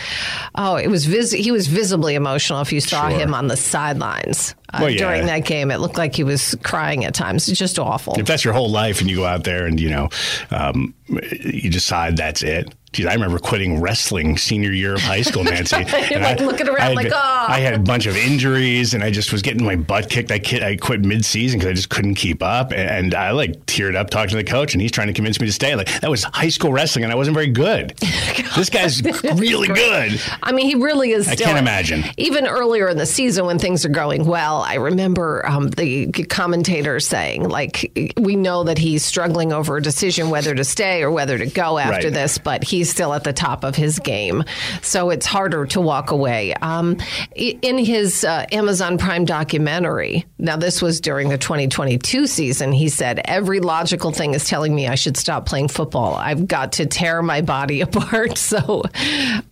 oh, 0.56 0.76
it 0.76 0.88
was 0.88 1.06
vis- 1.06 1.32
he 1.32 1.52
was 1.52 1.68
visibly 1.68 2.16
emotional 2.16 2.62
if 2.62 2.72
you 2.74 2.80
saw 2.82 3.10
Sure. 3.10 3.20
him 3.20 3.34
on 3.34 3.48
the 3.48 3.58
sidelines 3.58 4.56
uh, 4.74 4.80
Well, 4.82 4.90
yeah. 4.90 4.98
during 5.00 5.26
that 5.28 5.46
game. 5.46 5.72
It 5.72 5.78
looked 5.80 5.98
like 5.98 6.16
he 6.16 6.24
was 6.24 6.56
crying 6.64 7.06
at 7.06 7.14
times. 7.14 7.48
It's 7.50 7.60
just 7.60 7.80
awful. 7.80 8.14
If 8.20 8.26
that's 8.26 8.44
your 8.44 8.54
whole 8.54 8.70
life 8.70 9.02
and 9.02 9.10
you 9.10 9.16
go 9.18 9.26
out 9.26 9.44
there 9.44 9.66
and, 9.66 9.80
you 9.80 9.90
know, 9.90 10.10
um, 10.52 10.94
you 11.08 11.70
decide 11.70 12.18
that's 12.18 12.44
it. 12.44 12.74
Geez, 12.94 13.06
I 13.06 13.14
remember 13.14 13.40
quitting 13.40 13.80
wrestling 13.80 14.38
senior 14.38 14.72
year 14.74 14.96
of 14.96 15.02
high 15.02 15.22
school, 15.22 15.46
Nancy. 15.46 15.78
And 16.12 16.22
Like 16.24 16.40
looking 16.42 16.68
around 16.68 16.82
I 16.82 16.86
had, 16.88 16.96
like, 16.96 17.12
"Ah." 17.14 17.46
I 17.50 17.60
had 17.62 17.74
a 17.74 17.80
bunch 17.80 18.06
of 18.06 18.18
injuries 18.18 18.94
and 18.94 19.02
I 19.02 19.12
just 19.12 19.32
was 19.32 19.42
getting 19.42 19.64
my 19.66 19.78
butt 19.78 20.10
kicked. 20.10 20.30
I, 20.30 20.40
ki- 20.40 20.62
I 20.62 20.76
quit 20.76 21.06
mid 21.06 21.24
season 21.24 21.60
because 21.60 21.72
I 21.72 21.74
just 21.74 21.90
couldn't 21.90 22.16
keep 22.16 22.44
up. 22.44 22.72
And, 22.72 22.82
and 22.82 23.16
I 23.16 23.32
like 23.32 23.66
teared 23.66 23.96
up 23.96 24.10
talking 24.10 24.32
to 24.32 24.36
the 24.36 24.44
coach 24.44 24.74
and 24.74 24.82
he's 24.82 24.92
trying 24.92 25.08
to 25.08 25.14
convince 25.14 25.40
me 25.40 25.48
to 25.48 25.54
stay. 25.54 25.74
Like, 25.76 26.02
that 26.02 26.10
was 26.10 26.24
high 26.26 26.50
school 26.50 26.74
wrestling 26.74 27.06
and 27.06 27.14
I 27.14 27.16
wasn't 27.16 27.36
very 27.36 27.48
good. 27.48 27.92
this 28.58 28.70
guy's 28.70 29.02
really 29.36 29.70
good. 29.70 30.20
I 30.44 30.52
mean, 30.52 30.66
he 30.68 30.76
really 30.76 31.12
is. 31.12 31.30
I 31.30 31.36
Still, 31.36 31.46
can't 31.48 31.60
imagine. 31.60 32.04
Even 32.18 32.46
earlier 32.46 32.90
in 32.90 32.98
the 32.98 33.06
season, 33.06 33.46
when 33.46 33.58
things 33.58 33.86
are 33.86 33.90
going 33.90 34.26
well, 34.26 34.64
I 34.64 34.74
remember 34.76 35.48
um, 35.48 35.70
the 35.70 36.08
commentators 36.12 37.08
saying, 37.08 37.48
like, 37.48 38.14
we 38.18 38.36
know 38.36 38.66
that 38.66 38.78
he's 38.78 39.06
struggling 39.06 39.54
over 39.54 39.78
a 39.78 39.82
decision 39.82 40.30
whether 40.30 40.54
to 40.54 40.66
stay 40.66 41.04
or 41.04 41.10
whether 41.12 41.38
to 41.38 41.46
go 41.46 41.78
after 41.78 42.08
Right. 42.08 42.14
this, 42.14 42.38
but 42.38 42.64
he's 42.82 42.90
still 42.90 43.14
at 43.14 43.24
the 43.24 43.32
top 43.32 43.64
of 43.64 43.76
his 43.76 44.00
game, 44.00 44.44
so 44.82 45.12
it's 45.12 45.28
harder 45.28 45.68
to 45.68 45.80
walk 45.80 46.10
away. 46.10 46.52
Um, 46.56 46.98
in 47.36 47.78
his 47.78 48.24
uh, 48.24 48.48
Amazon 48.52 48.98
Prime 48.98 49.24
documentary, 49.24 50.26
now 50.40 50.58
this 50.58 50.82
was 50.82 51.00
during 51.00 51.30
the 51.30 51.38
2022 51.38 52.26
season, 52.26 52.72
he 52.72 52.90
said, 52.90 53.22
"Every 53.26 53.60
logical 53.60 54.12
thing 54.12 54.34
is 54.34 54.48
telling 54.48 54.74
me 54.74 54.88
I 54.88 54.96
should 54.96 55.16
stop 55.16 55.46
playing 55.46 55.68
football. 55.68 56.16
I've 56.16 56.48
got 56.48 56.72
to 56.74 56.88
tear 56.88 57.22
my 57.22 57.42
body 57.42 57.82
apart." 57.88 58.40
So, 58.40 58.82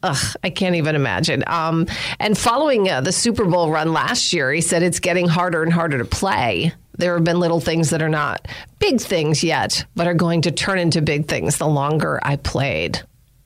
ugh, 0.01 0.36
I 0.43 0.50
can't 0.50 0.75
even 0.75 0.95
imagine. 0.95 1.43
Um, 1.45 1.86
and 2.19 2.36
following 2.36 2.89
uh, 2.89 3.01
the 3.01 3.12
Super 3.12 3.45
Bowl 3.45 3.69
run 3.69 3.93
last 3.93 4.33
year, 4.33 4.51
he 4.51 4.62
said 4.62 4.81
it's 4.81 5.00
getting 5.00 5.27
harder 5.27 5.62
and 5.62 5.71
harder 5.71 6.00
to 6.00 6.05
play. 6.05 6.74
There 6.98 7.13
have 7.13 7.24
been 7.24 7.39
little 7.39 7.62
things 7.62 7.91
that 7.91 8.01
are 8.01 8.09
not 8.09 8.48
big 8.79 9.00
things 9.00 9.41
yet, 9.43 9.86
but 9.95 10.07
are 10.07 10.13
going 10.13 10.41
to 10.41 10.51
turn 10.51 10.79
into 10.79 11.01
big 11.01 11.27
things 11.27 11.57
the 11.57 11.67
longer 11.67 12.19
I 12.24 12.36
played. 12.36 13.01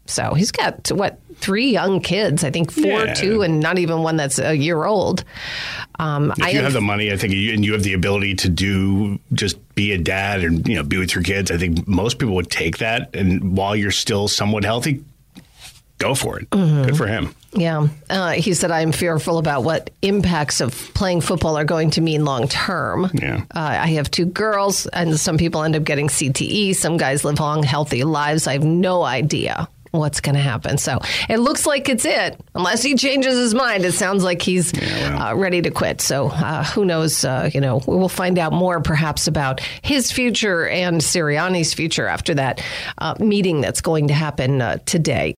So 0.06 0.34
he's 0.34 0.52
got 0.52 0.92
what 0.92 1.20
three 1.38 1.72
young 1.72 2.00
kids? 2.02 2.44
I 2.44 2.52
think 2.52 2.72
four, 2.72 3.06
Yeah. 3.06 3.14
two, 3.14 3.42
and 3.42 3.60
not 3.60 3.80
even 3.80 4.04
one 4.04 4.18
that's 4.18 4.38
a 4.40 4.56
year 4.56 4.84
old. 4.84 5.24
Um, 6.00 6.32
If 6.38 6.44
I 6.44 6.50
you 6.50 6.56
have- 6.58 6.66
have 6.66 6.74
the 6.74 6.82
money, 6.82 7.12
I 7.12 7.18
think, 7.18 7.34
you, 7.34 7.54
and 7.54 7.64
you 7.64 7.74
have 7.74 7.84
the 7.84 7.94
ability 7.94 8.36
to 8.36 8.50
do 8.50 9.20
just 9.34 9.58
be 9.76 9.92
a 9.94 9.98
dad 9.98 10.44
and 10.44 10.68
you 10.68 10.76
know 10.76 10.84
be 10.84 10.98
with 10.98 11.16
your 11.16 11.24
kids, 11.24 11.52
I 11.52 11.58
think 11.58 11.88
most 11.88 12.20
people 12.20 12.36
would 12.36 12.50
take 12.52 12.80
that. 12.80 13.10
And 13.16 13.56
while 13.58 13.76
you're 13.76 13.92
still 13.92 14.28
somewhat 14.28 14.64
healthy, 14.66 15.02
go 16.00 16.16
for 16.16 16.40
it. 16.40 16.50
Mm-hmm. 16.50 16.84
Good 16.84 16.98
for 16.98 17.08
him. 17.08 17.34
Yeah. 17.56 17.88
Uh, 18.10 18.32
he 18.32 18.54
said, 18.56 18.72
I'm 18.72 18.92
fearful 18.92 19.38
about 19.38 19.64
what 19.64 19.92
impacts 20.02 20.60
of 20.60 20.74
playing 20.96 21.22
football 21.22 21.56
are 21.56 21.64
going 21.66 21.92
to 21.92 22.02
mean 22.02 22.26
long 22.26 22.48
term. 22.48 23.10
Yeah. 23.14 23.42
Uh, 23.56 23.78
I 23.84 23.88
have 23.94 24.10
two 24.12 24.26
girls, 24.26 24.88
and 24.88 25.18
some 25.20 25.38
people 25.38 25.62
end 25.64 25.76
up 25.76 25.84
getting 25.84 26.08
CTE. 26.10 26.74
Some 26.76 26.98
guys 26.98 27.24
live 27.24 27.40
long, 27.40 27.62
healthy 27.64 28.04
lives. 28.04 28.48
I 28.48 28.54
have 28.54 28.64
no 28.64 29.04
idea 29.04 29.68
what's 29.94 30.20
going 30.22 30.34
to 30.36 30.42
happen. 30.42 30.78
So 30.78 31.00
it 31.30 31.38
looks 31.38 31.66
like 31.68 31.88
it's 31.88 32.04
it. 32.04 32.40
Unless 32.56 32.82
he 32.82 32.96
changes 32.96 33.38
his 33.38 33.54
mind, 33.54 33.86
it 33.86 33.92
sounds 33.94 34.24
like 34.24 34.42
he's 34.42 34.74
well. 34.74 35.22
uh, 35.22 35.36
ready 35.36 35.62
to 35.62 35.70
quit. 35.70 36.02
So 36.02 36.30
uh, 36.30 36.64
who 36.64 36.84
knows? 36.84 37.24
Uh, 37.24 37.50
you 37.54 37.62
know, 37.62 37.78
we 37.88 37.96
will 37.96 38.10
find 38.10 38.40
out 38.40 38.54
more 38.54 38.82
perhaps 38.82 39.28
about 39.28 39.60
his 39.84 40.12
future 40.12 40.68
and 40.68 41.00
Sirianni's 41.00 41.74
future 41.76 42.08
after 42.08 42.34
that 42.36 42.64
uh, 42.98 43.14
meeting 43.20 43.62
that's 43.62 43.82
going 43.82 44.08
to 44.08 44.14
happen 44.16 44.62
uh, 44.62 44.78
today. 44.86 45.36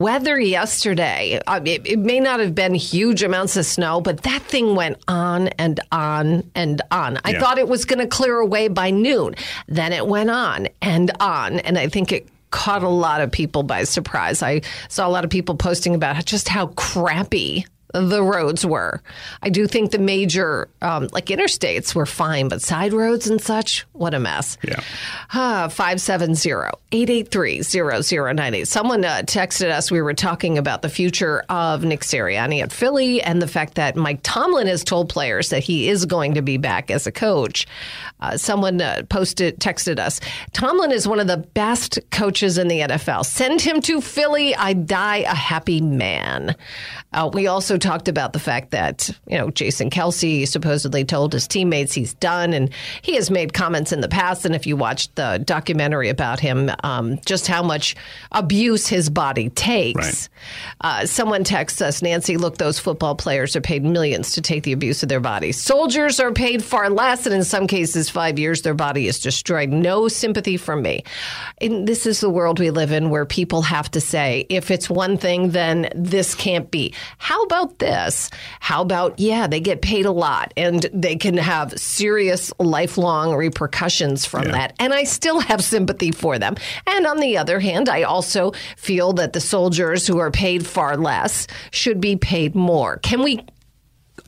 Weather 0.00 0.38
yesterday, 0.38 1.40
uh, 1.48 1.60
it, 1.64 1.84
it 1.84 1.98
may 1.98 2.20
not 2.20 2.38
have 2.38 2.54
been 2.54 2.72
huge 2.74 3.24
amounts 3.24 3.56
of 3.56 3.66
snow, 3.66 4.00
but 4.00 4.22
that 4.22 4.42
thing 4.42 4.76
went 4.76 4.96
on 5.08 5.48
and 5.58 5.80
on 5.90 6.48
and 6.54 6.80
on. 6.92 7.18
I 7.24 7.30
Yeah. 7.30 7.40
thought 7.40 7.58
it 7.58 7.68
was 7.68 7.84
going 7.84 7.98
to 7.98 8.06
clear 8.06 8.38
away 8.38 8.68
by 8.68 8.90
noon. 8.90 9.34
Then 9.66 9.92
it 9.92 10.06
went 10.06 10.30
on 10.30 10.68
and 10.80 11.10
on. 11.18 11.58
And 11.60 11.76
I 11.76 11.88
think 11.88 12.12
it 12.12 12.28
caught 12.50 12.82
a 12.82 12.88
lot 12.88 13.20
of 13.20 13.30
people 13.30 13.62
by 13.62 13.84
surprise. 13.84 14.42
I 14.42 14.62
saw 14.88 15.06
a 15.06 15.10
lot 15.10 15.24
of 15.24 15.30
people 15.30 15.56
posting 15.56 15.94
about 15.94 16.24
just 16.24 16.48
how 16.48 16.68
crappy 16.68 17.66
the 17.94 18.22
roads 18.22 18.66
were. 18.66 19.00
I 19.42 19.48
do 19.48 19.66
think 19.66 19.92
the 19.92 19.98
major, 19.98 20.68
um, 20.82 21.08
like 21.12 21.26
interstates, 21.26 21.94
were 21.94 22.06
fine, 22.06 22.48
but 22.48 22.62
side 22.62 22.92
roads 22.92 23.28
and 23.28 23.40
such, 23.40 23.86
what 23.92 24.14
a 24.14 24.20
mess. 24.20 24.58
Yeah. 24.62 24.80
Ah, 25.32 25.68
570-883-0098. 25.70 28.66
Someone 28.66 29.04
uh, 29.04 29.22
texted 29.24 29.70
us. 29.70 29.90
We 29.90 30.02
were 30.02 30.14
talking 30.14 30.58
about 30.58 30.82
the 30.82 30.88
future 30.88 31.44
of 31.48 31.84
Nick 31.84 32.00
Sirianni 32.00 32.62
at 32.62 32.72
Philly 32.72 33.22
and 33.22 33.40
the 33.40 33.48
fact 33.48 33.76
that 33.76 33.96
Mike 33.96 34.20
Tomlin 34.22 34.66
has 34.66 34.84
told 34.84 35.08
players 35.08 35.48
that 35.48 35.64
he 35.64 35.88
is 35.88 36.04
going 36.04 36.34
to 36.34 36.42
be 36.42 36.58
back 36.58 36.90
as 36.90 37.06
a 37.06 37.12
coach. 37.12 37.66
Uh, 38.20 38.36
someone 38.36 38.80
uh, 38.80 39.02
posted, 39.08 39.60
texted 39.60 39.98
us. 39.98 40.20
Tomlin 40.52 40.92
is 40.92 41.08
one 41.08 41.20
of 41.20 41.26
the 41.26 41.36
best 41.36 41.98
coaches 42.10 42.58
in 42.58 42.68
the 42.68 42.80
NFL. 42.80 43.24
Send 43.24 43.60
him 43.60 43.80
to 43.82 44.00
Philly. 44.00 44.54
I 44.56 44.72
die 44.72 45.18
a 45.18 45.34
happy 45.34 45.80
man. 45.80 46.56
Uh, 47.12 47.30
we 47.32 47.46
also 47.46 47.77
talked 47.78 48.08
about 48.08 48.32
the 48.32 48.38
fact 48.38 48.70
that 48.70 49.10
you 49.26 49.36
know 49.36 49.50
Jason 49.50 49.90
Kelce 49.90 50.46
supposedly 50.46 51.04
told 51.04 51.32
his 51.32 51.46
teammates 51.46 51.92
he's 51.92 52.14
done, 52.14 52.52
and 52.52 52.70
he 53.02 53.14
has 53.14 53.30
made 53.30 53.52
comments 53.52 53.92
in 53.92 54.00
the 54.00 54.08
past. 54.08 54.44
And 54.44 54.54
if 54.54 54.66
you 54.66 54.76
watched 54.76 55.14
the 55.16 55.42
documentary 55.44 56.08
about 56.08 56.40
him, 56.40 56.70
um, 56.84 57.18
just 57.26 57.46
how 57.46 57.62
much 57.62 57.96
abuse 58.32 58.86
his 58.86 59.10
body 59.10 59.50
takes. 59.50 59.96
Right. 59.96 60.28
Uh, 60.80 61.06
someone 61.06 61.44
texts 61.44 61.80
us, 61.80 62.02
Nancy. 62.02 62.36
Look, 62.36 62.58
those 62.58 62.78
football 62.78 63.14
players 63.14 63.56
are 63.56 63.60
paid 63.60 63.84
millions 63.84 64.32
to 64.32 64.40
take 64.40 64.62
the 64.62 64.72
abuse 64.72 65.02
of 65.02 65.08
their 65.08 65.20
bodies. 65.20 65.60
Soldiers 65.60 66.20
are 66.20 66.32
paid 66.32 66.62
far 66.62 66.90
less, 66.90 67.26
and 67.26 67.34
in 67.34 67.44
some 67.44 67.66
cases, 67.66 68.08
five 68.08 68.38
years 68.38 68.62
their 68.62 68.74
body 68.74 69.06
is 69.06 69.18
destroyed. 69.18 69.70
No 69.70 70.08
sympathy 70.08 70.56
from 70.56 70.82
me. 70.82 71.04
And 71.60 71.86
this 71.86 72.06
is 72.06 72.20
the 72.20 72.30
world 72.30 72.58
we 72.58 72.70
live 72.70 72.92
in, 72.92 73.10
where 73.10 73.26
people 73.26 73.62
have 73.62 73.90
to 73.92 74.00
say, 74.00 74.46
if 74.48 74.70
it's 74.70 74.88
one 74.88 75.16
thing, 75.16 75.50
then 75.50 75.90
this 75.94 76.34
can't 76.34 76.70
be. 76.70 76.94
How 77.18 77.42
about 77.42 77.67
about 77.68 77.78
this? 77.78 78.30
How 78.60 78.82
about, 78.82 79.18
yeah, 79.18 79.46
they 79.46 79.60
get 79.60 79.82
paid 79.82 80.06
a 80.06 80.10
lot 80.12 80.52
and 80.56 80.86
they 80.92 81.16
can 81.16 81.36
have 81.36 81.78
serious 81.78 82.52
lifelong 82.58 83.34
repercussions 83.34 84.24
from 84.26 84.44
Yeah. 84.46 84.52
that. 84.52 84.72
And 84.78 84.92
I 84.94 85.04
still 85.04 85.40
have 85.40 85.62
sympathy 85.62 86.12
for 86.12 86.38
them. 86.38 86.56
And 86.86 87.06
on 87.06 87.18
the 87.18 87.36
other 87.38 87.60
hand, 87.60 87.88
I 87.88 88.02
also 88.02 88.52
feel 88.76 89.12
that 89.14 89.32
the 89.32 89.40
soldiers 89.40 90.06
who 90.06 90.18
are 90.18 90.30
paid 90.30 90.66
far 90.66 90.96
less 90.96 91.46
should 91.70 92.00
be 92.00 92.16
paid 92.16 92.54
more. 92.54 92.98
Can 92.98 93.22
we 93.22 93.40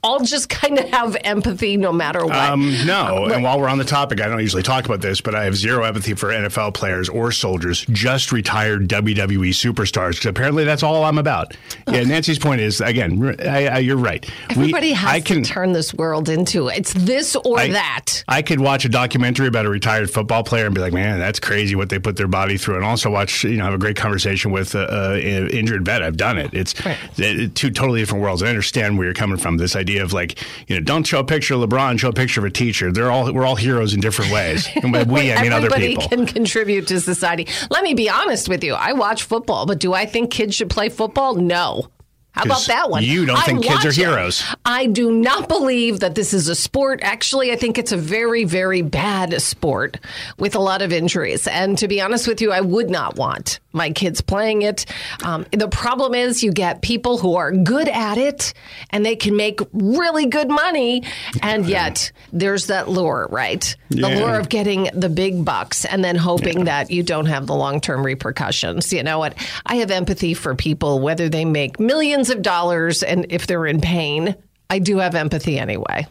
all 0.03 0.21
just 0.21 0.49
kind 0.49 0.79
of 0.79 0.89
have 0.91 1.17
empathy 1.25 1.77
no 1.77 1.93
matter 1.93 2.25
what? 2.25 2.35
Um, 2.37 2.71
Uh, 2.71 2.85
no, 2.85 3.25
and 3.27 3.43
while 3.43 3.61
we're 3.61 3.69
on 3.69 3.79
the 3.79 3.85
topic, 3.85 4.21
I 4.21 4.29
don't 4.29 4.41
usually 4.41 4.63
talk 4.63 4.85
about 4.87 5.01
this, 5.01 5.21
but 5.21 5.35
I 5.35 5.45
have 5.45 5.57
zero 5.57 5.85
empathy 5.85 6.15
for 6.15 6.29
NFL 6.31 6.73
players 6.75 7.09
or 7.09 7.33
soldiers, 7.33 7.85
just 7.91 8.33
retired 8.33 8.89
WWE 8.89 9.51
superstars, 9.51 10.13
because 10.13 10.27
apparently 10.27 10.65
that's 10.65 10.83
all 10.83 11.05
I'm 11.05 11.19
about. 11.19 11.57
Yeah, 11.87 12.05
Nancy's 12.05 12.39
point 12.39 12.61
is, 12.61 12.81
again, 12.81 13.37
I, 13.41 13.67
I, 13.67 13.79
you're 13.79 13.97
right. 13.97 14.25
We- 14.51 14.55
Everybody 14.71 14.93
has 14.93 15.11
I 15.11 15.21
can, 15.21 15.43
to 15.43 15.51
turn 15.51 15.73
this 15.73 15.93
world 15.95 16.29
into 16.29 16.69
it's 16.69 16.93
this 16.95 17.37
or 17.37 17.59
I- 17.59 17.69
that. 17.69 18.25
I 18.29 18.43
could 18.43 18.61
watch 18.61 18.85
a 18.85 18.89
documentary 18.89 19.49
about 19.49 19.67
a 19.67 19.69
retired 19.69 20.11
football 20.11 20.43
player 20.45 20.67
and 20.67 20.75
be 20.75 20.81
like, 20.81 20.93
man, 20.93 21.19
that's 21.19 21.41
crazy 21.41 21.75
what 21.75 21.89
they 21.91 21.99
put 21.99 22.17
their 22.17 22.29
body 22.29 22.57
through. 22.57 22.77
And 22.77 22.85
also 22.85 23.11
watch, 23.11 23.45
you 23.45 23.57
know, 23.57 23.65
have 23.65 23.75
a 23.75 23.79
great 23.79 23.97
conversation 23.97 24.51
with 24.53 24.75
a, 24.75 24.87
a 25.17 25.49
injured 25.49 25.85
vet. 25.85 26.03
I've 26.03 26.17
done 26.17 26.39
it. 26.39 26.55
It's 26.55 26.75
uh, 26.87 26.95
two 27.55 27.71
totally 27.71 28.01
different 28.01 28.23
worlds. 28.23 28.43
I 28.43 28.47
understand 28.49 28.97
where 28.97 29.07
you're 29.07 29.15
coming 29.15 29.37
from. 29.37 29.57
This 29.57 29.75
idea 29.77 29.90
of 29.99 30.13
like, 30.13 30.39
you 30.69 30.77
know, 30.77 30.83
don't 30.83 31.05
show 31.05 31.21
a 31.21 31.25
picture 31.25 31.55
of 31.55 31.61
LeBron, 31.61 31.99
show 31.99 32.09
a 32.09 32.13
picture 32.13 32.41
of 32.41 32.45
a 32.45 32.51
teacher. 32.51 32.93
They're 32.93 33.11
all 33.11 33.33
we're 33.33 33.47
all 33.47 33.57
heroes 33.57 33.95
in 33.95 34.01
different 34.01 34.33
ways. 34.33 34.69
And 34.83 34.93
by 34.93 35.03
we, 35.03 35.33
I 35.33 35.43
mean 35.43 35.53
other 35.53 35.67
Everybody 35.67 35.89
people. 35.97 36.09
can 36.09 36.27
contribute 36.27 36.87
to 36.89 37.01
society. 37.01 37.47
Let 37.71 37.83
me 37.85 37.93
be 37.95 38.09
honest 38.09 38.49
with 38.49 38.65
you. 38.65 38.75
I 38.75 38.93
watch 38.95 39.25
football, 39.25 39.67
but 39.67 39.79
do 39.79 39.93
I 39.93 40.07
think 40.07 40.31
kids 40.31 40.55
should 40.55 40.71
play 40.71 40.89
football? 40.89 41.35
No. 41.35 41.89
How 42.33 42.45
about 42.45 42.65
that 42.67 42.91
one? 42.91 43.03
you 43.03 43.27
don't 43.27 43.37
I 43.37 43.43
think 43.43 43.63
kids 43.65 43.85
are 43.85 43.89
watch 43.89 43.99
it. 43.99 44.07
heroes. 44.07 44.45
I 44.65 44.87
do 44.87 45.11
not 45.11 45.49
believe 45.49 46.01
that 46.01 46.15
this 46.15 46.33
is 46.33 46.49
a 46.49 46.55
sport. 46.55 47.01
Actually, 47.03 47.51
I 47.53 47.57
think 47.57 47.77
it's 47.77 47.93
a 47.93 47.97
very, 47.97 48.45
very 48.45 48.83
bad 48.83 49.41
sport 49.43 49.99
with 50.39 50.55
a 50.55 50.61
lot 50.61 50.81
of 50.81 50.93
injuries. 50.93 51.47
And 51.49 51.77
to 51.79 51.89
be 51.89 52.01
honest 52.01 52.29
with 52.29 52.41
you, 52.41 52.53
I 52.53 52.61
would 52.61 52.89
not 52.89 53.17
want 53.17 53.59
my 53.73 53.91
kids 53.91 54.21
playing 54.21 54.63
it. 54.63 54.87
Um, 55.25 55.45
the 55.53 55.69
problem 55.69 56.15
is 56.15 56.43
you 56.43 56.53
get 56.53 56.83
people 56.83 57.19
who 57.19 57.37
are 57.37 57.53
good 57.53 57.89
at 57.89 58.17
it 58.19 58.53
and 58.91 59.05
they 59.07 59.17
can 59.17 59.37
make 59.37 59.61
really 59.73 60.27
good 60.27 60.49
money. 60.49 61.03
And 61.43 61.67
yet 61.67 62.11
there's 62.33 62.67
that 62.69 62.89
lure, 62.89 63.29
right? 63.31 63.77
The 63.91 63.97
Yeah. 64.09 64.19
lure 64.19 64.39
of 64.41 64.49
getting 64.49 64.89
the 64.95 65.09
big 65.09 65.45
bucks 65.45 65.85
and 65.85 66.05
then 66.05 66.17
hoping 66.17 66.65
that 66.65 66.91
you 66.91 67.03
don't 67.03 67.27
have 67.27 67.47
the 67.47 67.55
long 67.55 67.81
term 67.81 68.05
repercussions. 68.05 68.93
You 68.93 69.03
know 69.03 69.19
what? 69.19 69.35
I 69.67 69.77
have 69.77 69.91
empathy 69.91 70.35
for 70.35 70.55
people, 70.55 71.01
whether 71.01 71.29
they 71.29 71.45
make 71.45 71.79
millions 71.81 72.20
of 72.29 72.43
dollars 72.43 73.03
and 73.03 73.27
if 73.31 73.47
they're 73.47 73.65
in 73.67 73.81
pain. 73.81 74.35
I 74.69 74.79
do 74.81 74.99
have 74.99 75.15
empathy 75.15 75.59
anyway. 75.59 76.07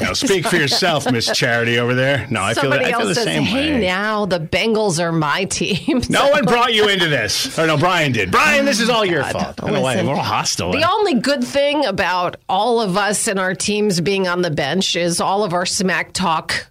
Now, 0.00 0.12
speak 0.14 0.46
for 0.46 0.56
yourself, 0.56 1.10
Miss 1.12 1.26
Charity 1.36 1.78
over 1.78 1.94
there. 1.94 2.26
No, 2.30 2.42
I 2.42 2.54
feel, 2.54 2.72
I 2.72 2.90
feel 2.90 3.06
the 3.06 3.14
says, 3.14 3.24
same 3.24 3.42
"Hey, 3.42 3.74
way. 3.74 3.80
now 3.80 4.24
the 4.24 4.40
Bengals 4.40 4.98
are 4.98 5.12
my 5.12 5.44
team." 5.44 6.00
No 6.08 6.28
one 6.30 6.44
brought 6.44 6.72
you 6.72 6.88
into 6.88 7.08
this. 7.08 7.58
Or 7.64 7.66
no, 7.66 7.76
Brian 7.76 8.12
did. 8.12 8.30
Brian, 8.30 8.64
this 8.64 8.80
is 8.80 8.88
all 8.88 9.04
your 9.04 9.22
God. 9.22 9.32
fault. 9.32 9.62
I 9.62 9.66
don't 9.66 9.74
know 9.74 9.80
why 9.82 10.02
we're 10.02 10.10
all 10.14 10.16
hostile. 10.22 10.72
The 10.72 10.90
only 10.90 11.14
good 11.14 11.44
thing 11.44 11.84
about 11.84 12.36
all 12.48 12.80
of 12.80 12.96
us 12.96 13.28
and 13.28 13.38
our 13.38 13.54
teams 13.54 14.00
being 14.00 14.26
on 14.26 14.42
the 14.42 14.50
bench 14.50 14.96
is 14.96 15.20
all 15.20 15.44
of 15.44 15.52
our 15.52 15.66
smack 15.66 16.12
talk. 16.12 16.66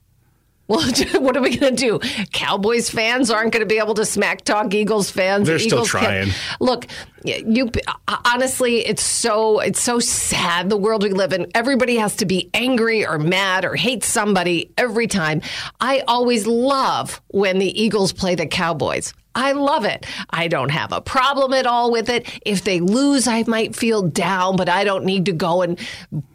Well, 0.67 0.81
what 1.19 1.35
are 1.35 1.41
we 1.41 1.57
going 1.57 1.75
to 1.75 1.99
do? 1.99 2.25
Cowboys 2.31 2.89
fans 2.89 3.29
aren't 3.29 3.51
going 3.51 3.61
to 3.61 3.67
be 3.67 3.79
able 3.79 3.95
to 3.95 4.05
smack 4.05 4.43
talk 4.43 4.73
Eagles 4.73 5.09
fans. 5.11 5.47
They're 5.47 5.59
still 5.59 5.79
Eagles 5.79 5.91
can't- 5.91 6.03
trying. 6.03 6.29
Look, 6.59 6.87
you 7.25 7.69
uh, 8.07 8.17
honestly, 8.25 8.85
it's 8.85 9.03
so 9.03 9.59
it's 9.59 9.81
so 9.81 9.99
sad 9.99 10.69
the 10.69 10.77
world 10.77 11.03
we 11.03 11.09
live 11.09 11.33
in. 11.33 11.47
Everybody 11.55 11.95
has 11.97 12.15
to 12.17 12.25
be 12.25 12.49
angry 12.53 13.05
or 13.05 13.17
mad 13.17 13.65
or 13.65 13.75
hate 13.75 14.03
somebody 14.03 14.71
every 14.77 15.07
time. 15.07 15.41
I 15.79 16.03
always 16.07 16.47
love 16.47 17.21
when 17.29 17.59
the 17.59 17.81
Eagles 17.81 18.13
play 18.13 18.35
the 18.35 18.45
Cowboys. 18.45 19.13
I 19.35 19.53
love 19.53 19.85
it. 19.85 20.05
I 20.29 20.47
don't 20.47 20.69
have 20.69 20.91
a 20.91 21.01
problem 21.01 21.53
at 21.53 21.65
all 21.65 21.91
with 21.91 22.09
it. 22.09 22.29
If 22.45 22.63
they 22.63 22.79
lose, 22.79 23.27
I 23.27 23.43
might 23.47 23.75
feel 23.75 24.03
down, 24.03 24.57
but 24.57 24.69
I 24.69 24.83
don't 24.83 25.05
need 25.05 25.25
to 25.25 25.33
go 25.33 25.61
and 25.63 25.79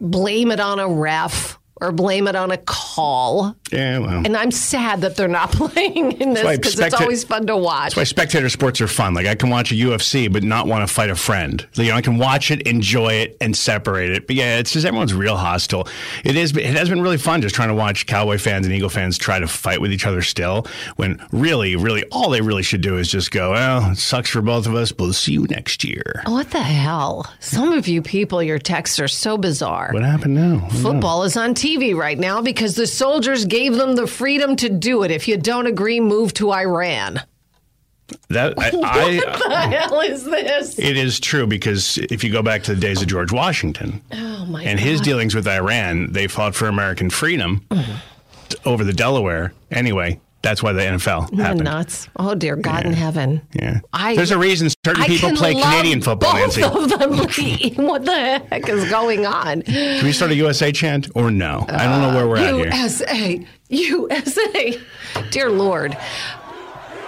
blame 0.01 0.51
it 0.51 0.59
on 0.59 0.79
a 0.79 0.87
ref 0.87 1.58
or 1.81 1.91
blame 1.91 2.27
it 2.27 2.35
on 2.35 2.51
a 2.51 2.57
call. 2.57 3.55
yeah, 3.71 3.99
well. 3.99 4.25
And 4.25 4.35
I'm 4.35 4.51
sad 4.51 5.01
that 5.01 5.15
they're 5.15 5.27
not 5.27 5.51
playing 5.53 6.13
in 6.13 6.33
this 6.33 6.57
because 6.57 6.79
it's 6.79 6.95
always 6.95 7.23
fun 7.23 7.47
to 7.47 7.57
watch. 7.57 7.95
That's 7.95 7.97
why 7.97 8.03
spectator 8.03 8.49
sports 8.49 8.81
are 8.81 8.87
fun. 8.87 9.13
Like 9.13 9.25
I 9.27 9.35
can 9.35 9.49
watch 9.49 9.71
a 9.71 9.75
UFC, 9.75 10.31
but 10.31 10.43
not 10.43 10.67
want 10.67 10.87
to 10.87 10.93
fight 10.93 11.09
a 11.09 11.15
friend. 11.15 11.65
You 11.73 11.89
know, 11.89 11.95
I 11.95 12.01
can 12.01 12.17
watch 12.17 12.51
it, 12.51 12.61
enjoy 12.63 13.13
it, 13.13 13.37
and 13.41 13.55
separate 13.55 14.11
it. 14.11 14.27
But 14.27 14.35
yeah, 14.35 14.57
it's 14.57 14.73
just 14.73 14.85
everyone's 14.85 15.13
real 15.13 15.37
hostile. 15.37 15.87
It 16.23 16.35
is. 16.35 16.55
It 16.55 16.65
has 16.65 16.89
been 16.89 17.01
really 17.01 17.17
fun 17.17 17.41
just 17.41 17.55
trying 17.55 17.69
to 17.69 17.75
watch 17.75 18.05
Cowboy 18.05 18.37
fans 18.37 18.65
and 18.65 18.75
Eagle 18.75 18.89
fans 18.89 19.17
try 19.17 19.39
to 19.39 19.47
fight 19.47 19.81
with 19.81 19.91
each 19.91 20.05
other 20.05 20.21
still. 20.21 20.67
When 20.97 21.23
really, 21.31 21.75
really, 21.75 22.03
all 22.11 22.29
they 22.29 22.41
really 22.41 22.63
should 22.63 22.81
do 22.81 22.97
is 22.97 23.09
just 23.09 23.31
go. 23.31 23.51
Well, 23.51 23.91
it 23.91 23.97
sucks 23.97 24.29
for 24.29 24.41
both 24.41 24.67
of 24.67 24.75
us, 24.75 24.91
but 24.91 25.05
we'll 25.05 25.13
see 25.13 25.33
you 25.33 25.45
next 25.49 25.83
year. 25.83 26.21
What 26.25 26.51
the 26.51 26.61
hell? 26.61 27.31
Some 27.39 27.71
of 27.73 27.87
you 27.87 28.01
people, 28.01 28.43
your 28.43 28.59
texts 28.59 28.99
are 28.99 29.07
so 29.07 29.37
bizarre. 29.37 29.89
What 29.93 30.03
happened 30.03 30.35
now? 30.35 30.67
Football 30.81 31.23
is 31.23 31.35
on 31.37 31.53
TV 31.77 31.95
right 31.95 32.17
now 32.17 32.41
because 32.41 32.75
the 32.75 32.87
soldiers 32.87 33.45
gave 33.45 33.75
them 33.75 33.95
the 33.95 34.07
freedom 34.07 34.55
to 34.57 34.69
do 34.69 35.03
it. 35.03 35.11
If 35.11 35.27
you 35.27 35.37
don't 35.37 35.67
agree, 35.67 35.99
move 35.99 36.33
to 36.35 36.51
Iran. 36.51 37.21
That 38.29 38.57
I, 38.57 38.71
What 38.75 38.85
I 38.95 39.11
the 39.69 39.77
hell 39.77 40.01
is 40.01 40.23
this? 40.25 40.79
It 40.79 40.97
is 40.97 41.19
true 41.19 41.45
because 41.45 41.97
if 41.97 42.23
you 42.23 42.31
go 42.31 42.41
back 42.41 42.63
to 42.63 42.73
the 42.73 42.81
days 42.81 43.01
of 43.01 43.07
George 43.07 43.31
Washington 43.31 44.01
Oh 44.11 44.45
my 44.45 44.63
and 44.63 44.79
god! 44.79 44.85
his 44.85 44.99
dealings 45.01 45.35
with 45.35 45.47
Iran, 45.47 46.11
they 46.11 46.27
fought 46.27 46.55
for 46.55 46.67
American 46.67 47.09
freedom 47.11 47.65
Mm-hmm. 47.69 48.67
over 48.67 48.83
the 48.83 48.93
Delaware. 48.93 49.53
Anyway, 49.69 50.19
that's 50.41 50.63
why 50.63 50.73
the 50.73 50.81
NFL 50.81 51.33
happened. 51.37 51.63
nuts. 51.63 52.07
Oh 52.15 52.35
dear 52.35 52.55
God 52.55 52.85
in 52.85 52.93
heaven. 52.93 53.41
Yeah, 53.53 53.79
I- 53.93 54.15
there's 54.15 54.31
a 54.31 54.37
reason 54.37 54.69
certain 54.85 55.03
I 55.03 55.07
people 55.07 55.31
play 55.31 55.53
Canadian 55.53 56.01
football. 56.01 56.33
Both 56.33 56.57
Nancy, 56.57 56.63
of 56.63 56.89
them. 56.89 57.85
what 57.85 58.05
the 58.05 58.39
heck 58.49 58.67
is 58.69 58.89
going 58.89 59.25
on? 59.25 59.61
can 59.63 60.05
we 60.05 60.11
start 60.11 60.31
a 60.31 60.35
USA 60.35 60.71
chant 60.71 61.09
or 61.15 61.31
no? 61.31 61.65
I 61.67 61.85
don't 61.85 62.01
know 62.01 62.15
where 62.15 62.27
we're 62.27 62.37
at 62.37 62.53
uh, 62.53 62.57
here. 62.57 62.65
USA, 62.67 63.45
USA. 63.69 64.79
Dear 65.31 65.49
Lord. 65.49 65.97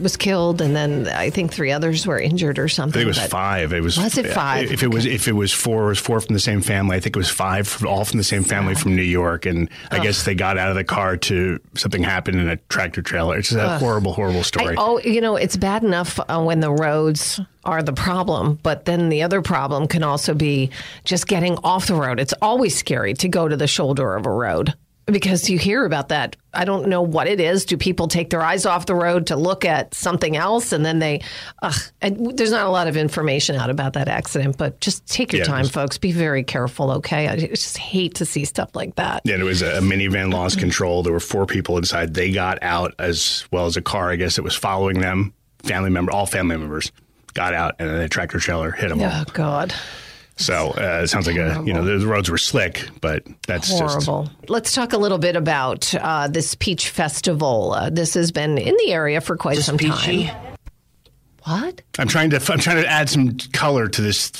was 0.00 0.16
killed, 0.16 0.60
and 0.60 0.74
then 0.74 1.08
I 1.08 1.30
think 1.30 1.52
three 1.52 1.72
others 1.72 2.06
were 2.06 2.18
injured 2.18 2.58
or 2.58 2.64
I 2.64 2.68
something. 2.68 3.00
think 3.00 3.16
it 3.16 3.20
was 3.20 3.30
five. 3.30 3.72
It 3.72 3.82
was 3.82 3.98
Was 3.98 4.18
it 4.18 4.26
five? 4.26 4.70
If 4.70 4.82
it 4.82 4.92
was 4.92 5.06
if 5.06 5.28
it 5.28 5.32
was 5.32 5.52
four, 5.52 5.86
it 5.86 5.88
was 5.88 5.98
four 5.98 6.20
from 6.20 6.34
the 6.34 6.40
same 6.40 6.60
family. 6.60 6.96
I 6.96 7.00
think 7.00 7.16
it 7.16 7.18
was 7.18 7.30
five, 7.30 7.66
from, 7.68 7.88
all 7.88 8.04
from 8.04 8.18
the 8.18 8.24
same 8.24 8.44
family 8.44 8.74
from 8.74 8.94
New 8.96 9.02
York. 9.02 9.46
And 9.46 9.68
I 9.90 9.98
guess 9.98 10.24
they 10.24 10.34
got 10.34 10.58
out 10.58 10.70
of 10.70 10.76
the 10.76 10.84
car 10.84 11.16
to 11.16 11.60
something 11.74 12.02
happened 12.02 12.40
in 12.40 12.48
a 12.48 12.56
tractor 12.68 13.02
trailer. 13.02 13.38
It's 13.38 13.50
just 13.50 13.60
a 13.60 13.78
horrible, 13.78 14.12
horrible 14.12 14.40
I, 14.40 14.42
story. 14.42 14.74
oh, 14.78 14.98
you 15.00 15.20
know, 15.20 15.36
it's 15.36 15.56
bad 15.56 15.84
enough 15.84 16.18
uh, 16.28 16.42
when 16.42 16.60
the 16.60 16.70
roads 16.72 17.40
are 17.64 17.82
the 17.82 17.92
problem, 17.92 18.58
but 18.62 18.84
then 18.84 19.08
the 19.08 19.22
other 19.22 19.42
problem 19.42 19.88
can 19.88 20.02
also 20.02 20.34
be 20.34 20.70
just 21.04 21.26
getting 21.26 21.58
off 21.64 21.88
the 21.88 21.94
road. 21.94 22.20
It's 22.20 22.34
always 22.40 22.76
scary 22.76 23.14
to 23.14 23.28
go 23.28 23.48
to 23.48 23.56
the 23.56 23.66
shoulder 23.66 24.14
of 24.14 24.24
a 24.24 24.30
road 24.30 24.74
because 25.06 25.48
you 25.48 25.58
hear 25.58 25.84
about 25.84 26.08
that. 26.08 26.36
I 26.52 26.64
don't 26.64 26.88
know 26.88 27.00
what 27.02 27.28
it 27.28 27.38
is. 27.40 27.64
Do 27.64 27.76
people 27.76 28.08
take 28.08 28.30
their 28.30 28.42
eyes 28.42 28.66
off 28.66 28.86
the 28.86 28.94
road 28.94 29.28
to 29.28 29.36
look 29.36 29.64
at 29.64 29.94
something 29.94 30.36
else 30.36 30.72
and 30.72 30.84
then 30.84 30.98
they, 30.98 31.20
ugh, 31.62 31.74
and 32.02 32.36
there's 32.36 32.50
not 32.50 32.66
a 32.66 32.70
lot 32.70 32.88
of 32.88 32.96
information 32.96 33.56
out 33.56 33.70
about 33.70 33.92
that 33.92 34.08
accident, 34.08 34.58
but 34.58 34.80
just 34.80 35.06
take 35.06 35.32
your 35.32 35.42
Yeah, 35.42 35.46
time, 35.46 35.66
folks. 35.66 35.96
Be 35.98 36.12
very 36.12 36.42
careful, 36.42 36.90
okay? 36.92 37.28
I 37.28 37.36
just 37.36 37.78
hate 37.78 38.16
to 38.16 38.26
see 38.26 38.44
stuff 38.44 38.74
like 38.74 38.96
that. 38.96 39.22
Yeah, 39.24 39.36
it 39.36 39.44
was 39.44 39.62
a 39.62 39.80
minivan 39.80 40.32
lost 40.32 40.58
control. 40.58 41.02
There 41.02 41.12
were 41.12 41.20
four 41.20 41.46
people 41.46 41.78
inside. 41.78 42.14
They 42.14 42.32
got 42.32 42.62
out 42.62 42.94
as 42.98 43.46
well 43.52 43.66
as 43.66 43.76
a 43.76 43.82
car. 43.82 44.10
I 44.10 44.16
guess 44.16 44.38
it 44.38 44.44
was 44.44 44.56
following 44.56 45.00
them. 45.00 45.32
Family 45.62 45.90
member, 45.90 46.12
all 46.12 46.26
family 46.26 46.56
members 46.56 46.90
got 47.34 47.54
out, 47.54 47.76
and 47.78 47.88
then 47.88 47.98
the 47.98 48.08
tractor 48.08 48.38
trailer 48.38 48.70
hit 48.70 48.88
them 48.88 49.02
all. 49.02 49.10
Oh, 49.12 49.24
God. 49.32 49.74
So 50.36 50.74
uh, 50.76 51.00
it 51.02 51.08
sounds 51.08 51.26
like 51.26 51.36
a 51.36 51.62
you 51.64 51.72
know 51.72 51.84
the 51.84 52.06
roads 52.06 52.30
were 52.30 52.36
slick, 52.38 52.88
but 53.00 53.24
that's 53.46 53.68
just 53.68 54.06
Horrible. 54.06 54.30
Let's 54.48 54.72
talk 54.72 54.92
a 54.92 54.98
little 54.98 55.18
bit 55.18 55.34
about 55.34 55.94
uh, 55.94 56.28
this 56.28 56.54
peach 56.54 56.90
festival. 56.90 57.72
Uh, 57.72 57.88
this 57.90 58.14
has 58.14 58.32
been 58.32 58.58
in 58.58 58.76
the 58.84 58.92
area 58.92 59.20
for 59.22 59.36
quite 59.36 59.58
some 59.58 59.78
time. 59.78 60.28
What? 61.44 61.80
I'm 61.98 62.08
trying 62.08 62.30
to 62.30 62.36
I'm 62.52 62.58
trying 62.58 62.82
to 62.82 62.88
add 62.88 63.08
some 63.08 63.38
color 63.52 63.88
to 63.88 64.02
this. 64.02 64.30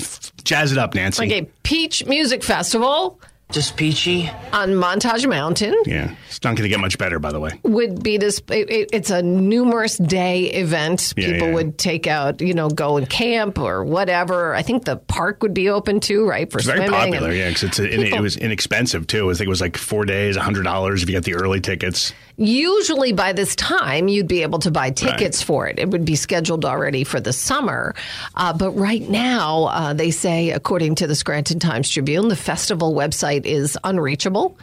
Jazz 0.44 0.70
it 0.70 0.78
up, 0.78 0.94
Nancy. 0.94 1.22
Like 1.22 1.32
a 1.32 1.48
Peach 1.62 2.04
Music 2.06 2.44
Festival 2.44 3.20
Just 3.52 3.76
peachy. 3.76 4.28
on 4.52 4.70
Montage 4.70 5.26
Mountain 5.28 5.74
Yeah, 5.86 6.14
it's 6.28 6.42
not 6.42 6.56
going 6.56 6.64
to 6.64 6.68
get 6.68 6.80
much 6.80 6.98
better, 6.98 7.18
by 7.20 7.30
the 7.30 7.38
way. 7.38 7.52
would 7.62 8.02
be 8.02 8.16
this. 8.18 8.40
It, 8.50 8.68
it- 8.70 8.90
it's 8.92 9.10
a 9.10 9.22
numerous 9.22 9.96
day 9.96 10.46
event. 10.46 11.14
Yeah, 11.16 11.32
People 11.32 11.48
yeah. 11.48 11.54
would 11.54 11.78
take 11.78 12.06
out, 12.08 12.40
you 12.40 12.54
know, 12.54 12.68
go 12.68 12.96
and 12.96 13.08
camp 13.08 13.58
or 13.58 13.84
whatever. 13.84 14.54
I 14.54 14.62
think 14.62 14.84
the 14.84 14.96
park 14.96 15.42
would 15.42 15.54
be 15.54 15.68
open 15.70 16.00
too, 16.00 16.26
right? 16.26 16.50
For 16.50 16.58
It's 16.58 16.66
very 16.66 16.88
popular, 16.88 17.28
and 17.28 17.36
yeah, 17.38 17.48
because 17.48 17.62
it's 17.62 17.78
a, 17.78 17.84
and 17.84 18.02
it 18.02 18.20
was 18.20 18.36
inexpensive 18.36 19.06
too. 19.06 19.30
I 19.30 19.34
think 19.34 19.46
it 19.46 19.50
was 19.50 19.60
like 19.60 19.76
four 19.76 20.04
days, 20.04 20.36
hundred 20.36 20.64
dollars 20.64 21.02
if 21.04 21.08
you 21.08 21.14
got 21.14 21.24
the 21.24 21.34
early 21.34 21.60
tickets. 21.60 22.12
Usually 22.36 23.12
by 23.12 23.32
this 23.32 23.56
time, 23.56 24.08
you'd 24.08 24.28
be 24.28 24.42
able 24.42 24.58
to 24.60 24.70
buy 24.70 24.90
tickets 24.90 25.42
for 25.42 25.66
it. 25.66 25.78
It 25.78 25.88
would 25.90 26.04
be 26.04 26.16
scheduled 26.16 26.66
already 26.66 27.02
for 27.02 27.18
the 27.18 27.32
summer. 27.32 27.94
Uh, 28.34 28.52
but 28.52 28.72
right 28.72 29.08
now, 29.08 29.64
uh, 29.64 29.94
they 29.94 30.10
say, 30.10 30.50
according 30.50 30.96
to 30.96 31.06
the 31.06 31.14
Scranton 31.14 31.58
Times 31.58 31.88
Tribune, 31.88 32.28
the 32.28 32.36
festival 32.36 32.94
website 32.94 33.46
is 33.46 33.78
unreachable. 33.84 34.58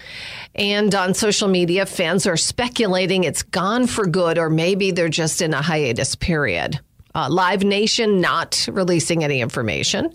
And 0.53 0.93
on 0.93 1.15
social 1.15 1.47
media, 1.47 1.88
fans 1.88 2.27
are 2.27 2.38
speculating 2.38 3.23
it's 3.23 3.41
gone 3.41 3.88
for 3.88 4.05
good, 4.05 4.38
or 4.38 4.51
maybe 4.51 4.91
they're 4.91 5.09
just 5.09 5.41
in 5.41 5.53
a 5.55 5.62
hiatus 5.62 6.13
period. 6.13 6.79
Uh, 7.15 7.30
Live 7.30 7.63
Nation 7.63 8.21
not 8.21 8.67
releasing 8.71 9.23
any 9.23 9.41
information. 9.41 10.13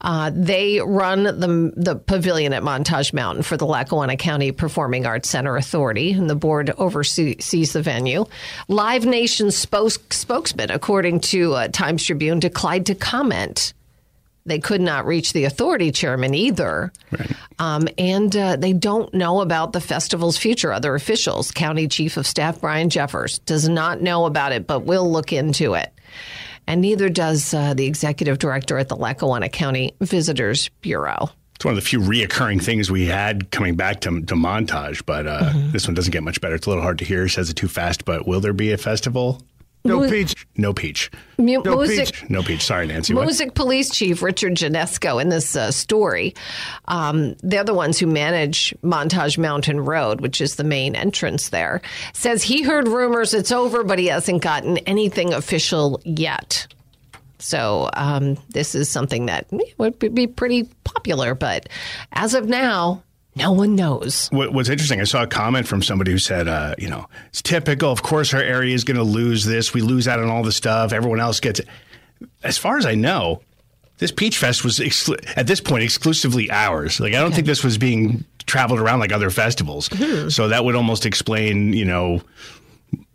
Uh, 0.00 0.30
they 0.34 0.80
run 0.80 1.24
the 1.24 1.72
the 1.76 1.96
pavilion 1.96 2.52
at 2.52 2.62
Montage 2.62 3.12
Mountain 3.12 3.42
for 3.42 3.56
the 3.56 3.66
Lackawanna 3.66 4.16
County 4.16 4.52
Performing 4.52 5.06
Arts 5.06 5.30
Center 5.30 5.56
Authority, 5.56 6.12
and 6.12 6.28
the 6.28 6.34
board 6.34 6.70
oversees 6.76 7.72
the 7.72 7.82
venue. 7.82 8.26
Live 8.68 9.06
Nation 9.06 9.50
spoke, 9.50 10.12
spokesman, 10.12 10.70
according 10.70 11.20
to 11.20 11.54
uh, 11.54 11.68
Times 11.68 12.04
Tribune, 12.04 12.40
declined 12.40 12.86
to 12.86 12.94
comment. 12.94 13.72
They 14.46 14.58
could 14.58 14.82
not 14.82 15.06
reach 15.06 15.32
the 15.32 15.44
authority 15.44 15.90
chairman 15.90 16.34
either. 16.34 16.92
Um, 17.58 17.88
and 17.96 18.36
uh, 18.36 18.56
they 18.56 18.74
don't 18.74 19.12
know 19.14 19.40
about 19.40 19.72
the 19.72 19.80
festival's 19.80 20.36
future. 20.36 20.70
Other 20.70 20.94
officials, 20.94 21.50
County 21.50 21.88
Chief 21.88 22.18
of 22.18 22.26
Staff 22.26 22.60
Brian 22.60 22.90
Jeffers, 22.90 23.38
does 23.40 23.68
not 23.68 24.02
know 24.02 24.26
about 24.26 24.52
it, 24.52 24.66
but 24.66 24.80
will 24.80 25.10
look 25.10 25.32
into 25.32 25.72
it. 25.72 25.90
And 26.66 26.80
neither 26.80 27.08
does 27.08 27.52
uh, 27.52 27.74
the 27.74 27.86
executive 27.86 28.38
director 28.38 28.78
at 28.78 28.88
the 28.88 28.96
Lackawanna 28.96 29.48
County 29.50 29.94
Visitors 30.00 30.70
Bureau. 30.80 31.28
It's 31.56 31.64
one 31.64 31.72
of 31.72 31.76
the 31.76 31.86
few 31.88 32.00
reoccurring 32.00 32.62
things 32.62 32.90
we 32.90 33.06
had 33.06 33.50
coming 33.50 33.76
back 33.76 34.00
to, 34.02 34.22
to 34.22 34.34
montage, 34.34 35.04
but 35.06 35.26
uh, 35.26 35.50
Mm-hmm. 35.52 35.70
this 35.72 35.86
one 35.86 35.94
doesn't 35.94 36.10
get 36.10 36.22
much 36.22 36.40
better. 36.40 36.54
It's 36.56 36.66
a 36.66 36.70
little 36.70 36.82
hard 36.82 36.98
to 36.98 37.04
hear. 37.04 37.28
Says 37.28 37.48
it 37.50 37.54
too 37.54 37.68
fast. 37.68 38.04
But 38.04 38.26
will 38.26 38.40
there 38.40 38.52
be 38.52 38.72
a 38.72 38.78
festival? 38.78 39.40
Mu- 39.86 40.08
peach. 40.08 40.46
No 40.56 40.72
peach. 40.72 41.10
Mu- 41.36 41.62
music, 41.62 42.30
No 42.30 42.42
peach. 42.42 42.62
Sorry, 42.64 42.86
Nancy. 42.86 43.12
What? 43.12 43.28
Moosic 43.28 43.54
Police 43.54 43.90
Chief 43.90 44.22
Richard 44.22 44.54
Janesko 44.54 45.20
in 45.20 45.28
this 45.28 45.54
uh, 45.54 45.70
story, 45.70 46.34
um, 46.88 47.36
they're 47.42 47.64
the 47.64 47.74
ones 47.74 47.98
who 47.98 48.06
manage 48.06 48.74
Montage 48.82 49.36
Mountain 49.36 49.80
Road, 49.80 50.22
which 50.22 50.40
is 50.40 50.56
the 50.56 50.64
main 50.64 50.96
entrance 50.96 51.50
there, 51.50 51.82
says 52.14 52.42
he 52.42 52.62
heard 52.62 52.88
rumors 52.88 53.34
it's 53.34 53.52
over, 53.52 53.84
but 53.84 53.98
he 53.98 54.06
hasn't 54.06 54.42
gotten 54.42 54.78
anything 54.78 55.34
official 55.34 56.00
yet. 56.04 56.66
So 57.38 57.90
um, 57.92 58.38
this 58.48 58.74
is 58.74 58.88
something 58.88 59.26
that 59.26 59.46
would 59.76 59.98
be 59.98 60.26
pretty 60.26 60.66
popular, 60.84 61.34
but 61.34 61.68
as 62.12 62.32
of 62.32 62.48
now, 62.48 63.02
no 63.36 63.52
one 63.52 63.74
knows. 63.74 64.28
What, 64.28 64.52
what's 64.52 64.68
interesting, 64.68 65.00
I 65.00 65.04
saw 65.04 65.22
a 65.22 65.26
comment 65.26 65.66
from 65.66 65.82
somebody 65.82 66.12
who 66.12 66.18
said, 66.18 66.48
uh, 66.48 66.74
you 66.78 66.88
know, 66.88 67.08
it's 67.28 67.42
typical. 67.42 67.90
Of 67.90 68.02
course, 68.02 68.32
our 68.32 68.40
area 68.40 68.74
is 68.74 68.84
going 68.84 68.96
to 68.96 69.02
lose 69.02 69.44
this. 69.44 69.74
We 69.74 69.80
lose 69.80 70.06
out 70.06 70.20
on 70.20 70.28
all 70.28 70.42
the 70.42 70.52
stuff. 70.52 70.92
Everyone 70.92 71.20
else 71.20 71.40
gets 71.40 71.60
it. 71.60 71.68
As 72.42 72.58
far 72.58 72.78
as 72.78 72.86
I 72.86 72.94
know, 72.94 73.42
this 73.98 74.12
Peach 74.12 74.38
Fest 74.38 74.64
was 74.64 74.78
exclu- 74.78 75.22
at 75.36 75.46
this 75.46 75.60
point 75.60 75.82
exclusively 75.82 76.50
ours. 76.50 77.00
Like, 77.00 77.14
I 77.14 77.20
don't 77.20 77.34
think 77.34 77.46
this 77.46 77.64
was 77.64 77.78
being 77.78 78.24
traveled 78.46 78.80
around 78.80 79.00
like 79.00 79.12
other 79.12 79.30
festivals. 79.30 79.88
Hmm. 79.92 80.28
So 80.28 80.48
that 80.48 80.64
would 80.64 80.74
almost 80.74 81.06
explain, 81.06 81.72
you 81.72 81.84
know, 81.84 82.20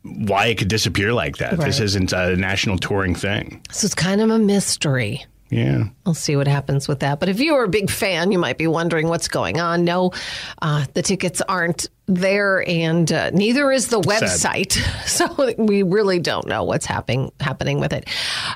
why 0.03 0.47
it 0.47 0.57
could 0.57 0.69
disappear 0.69 1.13
like 1.13 1.37
that. 1.37 1.59
This 1.59 1.79
isn't 1.79 2.13
a 2.13 2.35
national 2.35 2.77
touring 2.77 3.15
thing. 3.15 3.61
So 3.71 3.85
it's 3.85 3.95
kind 3.95 4.21
of 4.21 4.29
a 4.29 4.39
mystery. 4.39 5.25
Yeah. 5.49 5.85
We'll 6.05 6.13
see 6.13 6.35
what 6.35 6.47
happens 6.47 6.87
with 6.87 6.99
that. 6.99 7.19
But 7.19 7.29
if 7.29 7.39
you 7.39 7.55
are 7.55 7.63
a 7.63 7.69
big 7.69 7.89
fan, 7.89 8.31
you 8.31 8.37
might 8.37 8.57
be 8.57 8.67
wondering 8.67 9.07
what's 9.07 9.27
going 9.27 9.59
on. 9.59 9.83
No, 9.83 10.11
uh, 10.61 10.85
the 10.93 11.01
tickets 11.01 11.41
aren't 11.41 11.87
there, 12.09 12.67
and 12.67 13.11
uh, 13.11 13.29
neither 13.29 13.71
is 13.71 13.87
the 13.87 14.01
website. 14.01 14.77
So 15.09 15.53
we 15.57 15.83
really 15.83 16.19
don't 16.19 16.47
know 16.47 16.63
what's 16.63 16.85
happening 16.85 17.31
happening 17.39 17.79
with 17.79 17.93
it. 17.93 18.07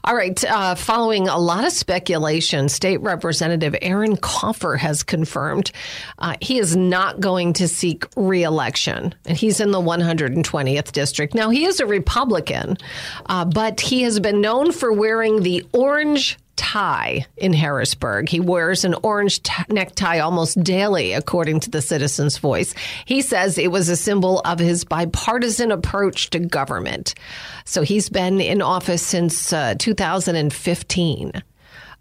All 0.04 0.16
right. 0.16 0.42
Uh, 0.44 0.76
following 0.76 1.28
a 1.28 1.38
lot 1.38 1.66
of 1.66 1.74
speculation, 1.74 2.70
State 2.70 3.02
Representative 3.02 3.76
Aaron 3.82 4.16
Kaufer 4.16 4.78
has 4.78 5.04
confirmed 5.04 5.72
uh, 6.20 6.36
he 6.42 6.60
is 6.60 6.76
not 6.76 7.20
going 7.20 7.54
to 7.54 7.68
seek 7.68 8.06
reelection, 8.16 9.14
and 9.26 9.38
he's 9.38 9.60
in 9.60 9.72
the 9.72 9.82
120th 9.82 10.92
district. 10.92 11.34
Now 11.34 11.50
he 11.50 11.66
is 11.66 11.80
a 11.80 11.86
Republican, 11.86 12.78
uh, 13.26 13.46
but 13.46 13.82
he 13.82 14.04
has 14.04 14.20
been 14.20 14.40
known 14.40 14.72
for 14.72 14.94
wearing 14.94 15.42
the 15.44 15.66
orange 15.74 16.38
tie 16.56 17.26
in 17.38 17.54
Harrisburg. 17.54 18.30
He 18.30 18.40
wears 18.40 18.86
an 18.86 18.96
orange 19.04 19.44
t- 19.44 19.64
necktie 19.70 20.20
almost 20.20 20.64
daily, 20.64 21.14
according 21.14 21.60
to 21.62 21.70
the 21.70 21.82
Citizen's 21.82 22.38
Voice. 22.38 22.74
He 23.06 23.22
says 23.22 23.58
it 23.58 23.72
was 23.72 23.90
a 23.90 23.96
symbol 23.96 24.40
of 24.42 24.60
his 24.60 24.84
bipartisan 24.86 25.72
approach 25.72 26.30
to 26.32 26.40
government. 26.40 27.16
So 27.66 27.82
he's 27.82 28.10
been 28.10 28.40
in 28.42 28.62
office 28.62 29.02
since 29.02 29.54
uh, 29.54 29.76
2015. 29.78 31.32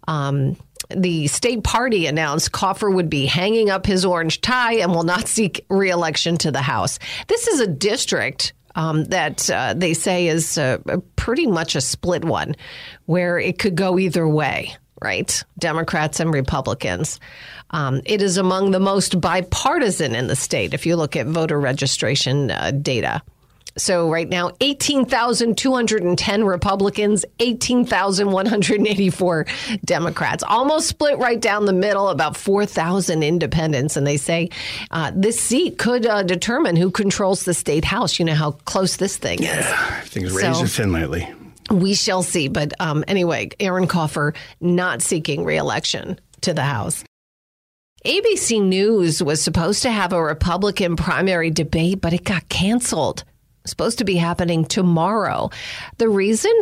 Um, 0.07 0.57
the 0.89 1.27
state 1.27 1.63
party 1.63 2.07
announced 2.07 2.51
Kaufer 2.51 2.93
would 2.93 3.09
be 3.09 3.25
hanging 3.25 3.69
up 3.69 3.85
his 3.85 4.05
orange 4.05 4.41
tie 4.41 4.75
and 4.75 4.93
will 4.93 5.03
not 5.03 5.27
seek 5.27 5.65
reelection 5.69 6.37
to 6.37 6.51
the 6.51 6.61
House. 6.61 6.99
This 7.27 7.47
is 7.47 7.59
a 7.59 7.67
district 7.67 8.53
um, 8.75 9.05
that 9.05 9.49
uh, 9.49 9.73
they 9.75 9.93
say 9.93 10.27
is 10.27 10.57
uh, 10.57 10.77
pretty 11.15 11.47
much 11.47 11.75
a 11.75 11.81
split 11.81 12.25
one, 12.25 12.55
where 13.05 13.37
it 13.37 13.59
could 13.59 13.75
go 13.75 13.99
either 13.99 14.27
way, 14.27 14.75
right? 15.01 15.43
Democrats 15.59 16.19
and 16.19 16.33
Republicans. 16.33 17.19
Um, 17.71 18.01
it 18.05 18.21
is 18.21 18.37
among 18.37 18.71
the 18.71 18.79
most 18.79 19.19
bipartisan 19.19 20.15
in 20.15 20.27
the 20.27 20.35
state 20.35 20.73
if 20.73 20.85
you 20.85 20.95
look 20.95 21.15
at 21.15 21.25
voter 21.27 21.59
registration 21.59 22.51
uh, 22.51 22.71
data. 22.71 23.21
So 23.77 24.09
right 24.09 24.29
now, 24.29 24.51
18,210 24.61 26.43
Republicans, 26.43 27.25
18,184 27.39 29.45
Democrats, 29.83 30.43
almost 30.43 30.87
split 30.87 31.17
right 31.17 31.39
down 31.39 31.65
the 31.65 31.73
middle, 31.73 32.09
about 32.09 32.37
4,000 32.37 33.23
independents. 33.23 33.97
And 33.97 34.05
they 34.05 34.17
say 34.17 34.49
uh, 34.91 35.11
this 35.15 35.39
seat 35.39 35.77
could 35.77 36.05
uh, 36.05 36.23
determine 36.23 36.75
who 36.75 36.91
controls 36.91 37.45
the 37.45 37.53
state 37.53 37.85
house. 37.85 38.19
You 38.19 38.25
know 38.25 38.35
how 38.35 38.51
close 38.51 38.97
this 38.97 39.17
thing 39.17 39.43
is. 39.43 39.65
Things 40.09 40.31
razor 40.31 40.67
So- 40.67 40.83
thin 40.83 40.91
lately. 40.91 41.27
We 41.71 41.93
shall 41.95 42.23
see. 42.23 42.49
But 42.49 42.73
um, 42.81 43.05
anyway, 43.07 43.49
Aaron 43.59 43.87
Kaufer 43.87 44.35
not 44.59 45.01
seeking 45.01 45.45
reelection 45.45 46.19
to 46.41 46.53
the 46.53 46.61
House. 46.61 47.05
ABC 48.05 48.61
News 48.61 49.23
was 49.23 49.41
supposed 49.41 49.81
to 49.83 49.89
have 49.89 50.11
a 50.11 50.21
Republican 50.21 50.97
primary 50.97 51.49
debate, 51.51 52.01
but 52.01 52.11
it 52.11 52.25
got 52.25 52.47
canceled. 52.49 53.23
Supposed 53.65 53.97
to 53.99 54.05
be 54.05 54.15
happening 54.15 54.65
tomorrow. 54.65 55.49
The 55.97 56.09
reason? 56.09 56.53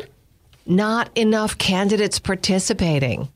Not 0.66 1.16
enough 1.18 1.58
candidates 1.58 2.20
participating. 2.20 3.30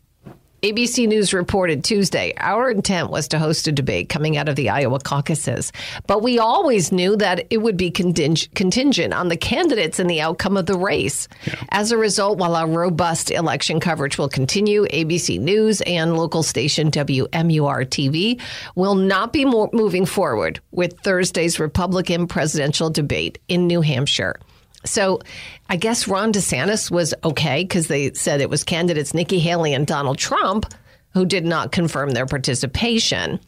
ABC 0.66 1.08
News 1.08 1.32
reported 1.32 1.84
Tuesday 1.84 2.34
our 2.38 2.72
intent 2.72 3.12
was 3.12 3.28
to 3.28 3.38
host 3.38 3.68
a 3.68 3.72
debate 3.72 4.10
coming 4.10 4.36
out 4.36 4.50
of 4.50 4.56
the 4.56 4.72
Iowa 4.72 5.00
caucuses, 5.00 5.72
but 6.08 6.24
we 6.24 6.40
always 6.40 6.92
knew 6.92 7.16
that 7.18 7.46
it 7.52 7.60
would 7.60 7.78
be 7.78 7.92
conting- 7.92 8.50
contingent 8.56 9.14
on 9.14 9.28
the 9.28 9.38
candidates 9.38 10.00
and 10.00 10.10
the 10.10 10.22
outcome 10.22 10.58
of 10.58 10.66
the 10.66 10.76
race. 10.76 11.28
As 11.70 11.92
a 11.92 11.98
result, 11.98 12.40
while 12.40 12.56
our 12.56 12.66
robust 12.66 13.30
election 13.30 13.80
coverage 13.80 14.18
will 14.18 14.28
continue, 14.28 14.88
ABC 14.88 15.38
News 15.38 15.82
and 15.82 16.18
local 16.18 16.42
station 16.42 16.90
WMUR 16.90 17.86
TV 17.86 18.42
will 18.74 18.96
not 18.96 19.34
be 19.34 19.46
mo- 19.46 19.70
moving 19.72 20.08
forward 20.08 20.62
with 20.72 21.00
Thursday's 21.02 21.60
Republican 21.60 22.26
presidential 22.26 22.90
debate 22.90 23.38
in 23.48 23.68
New 23.68 23.82
Hampshire. 23.82 24.40
So 24.84 25.20
I 25.68 25.78
guess 25.78 26.08
Ron 26.08 26.32
DeSantis 26.32 26.92
was 26.92 27.14
okay 27.24 27.64
because 27.64 27.88
they 27.88 28.14
said 28.14 28.42
it 28.42 28.50
was 28.50 28.64
candidates 28.64 29.14
Nikki 29.14 29.40
Haley 29.40 29.74
and 29.74 29.88
Donald 29.88 30.18
Trump 30.18 30.72
who 31.14 31.26
did 31.26 31.46
not 31.46 31.72
confirm 31.72 32.12
their 32.12 32.26
participation. 32.26 33.40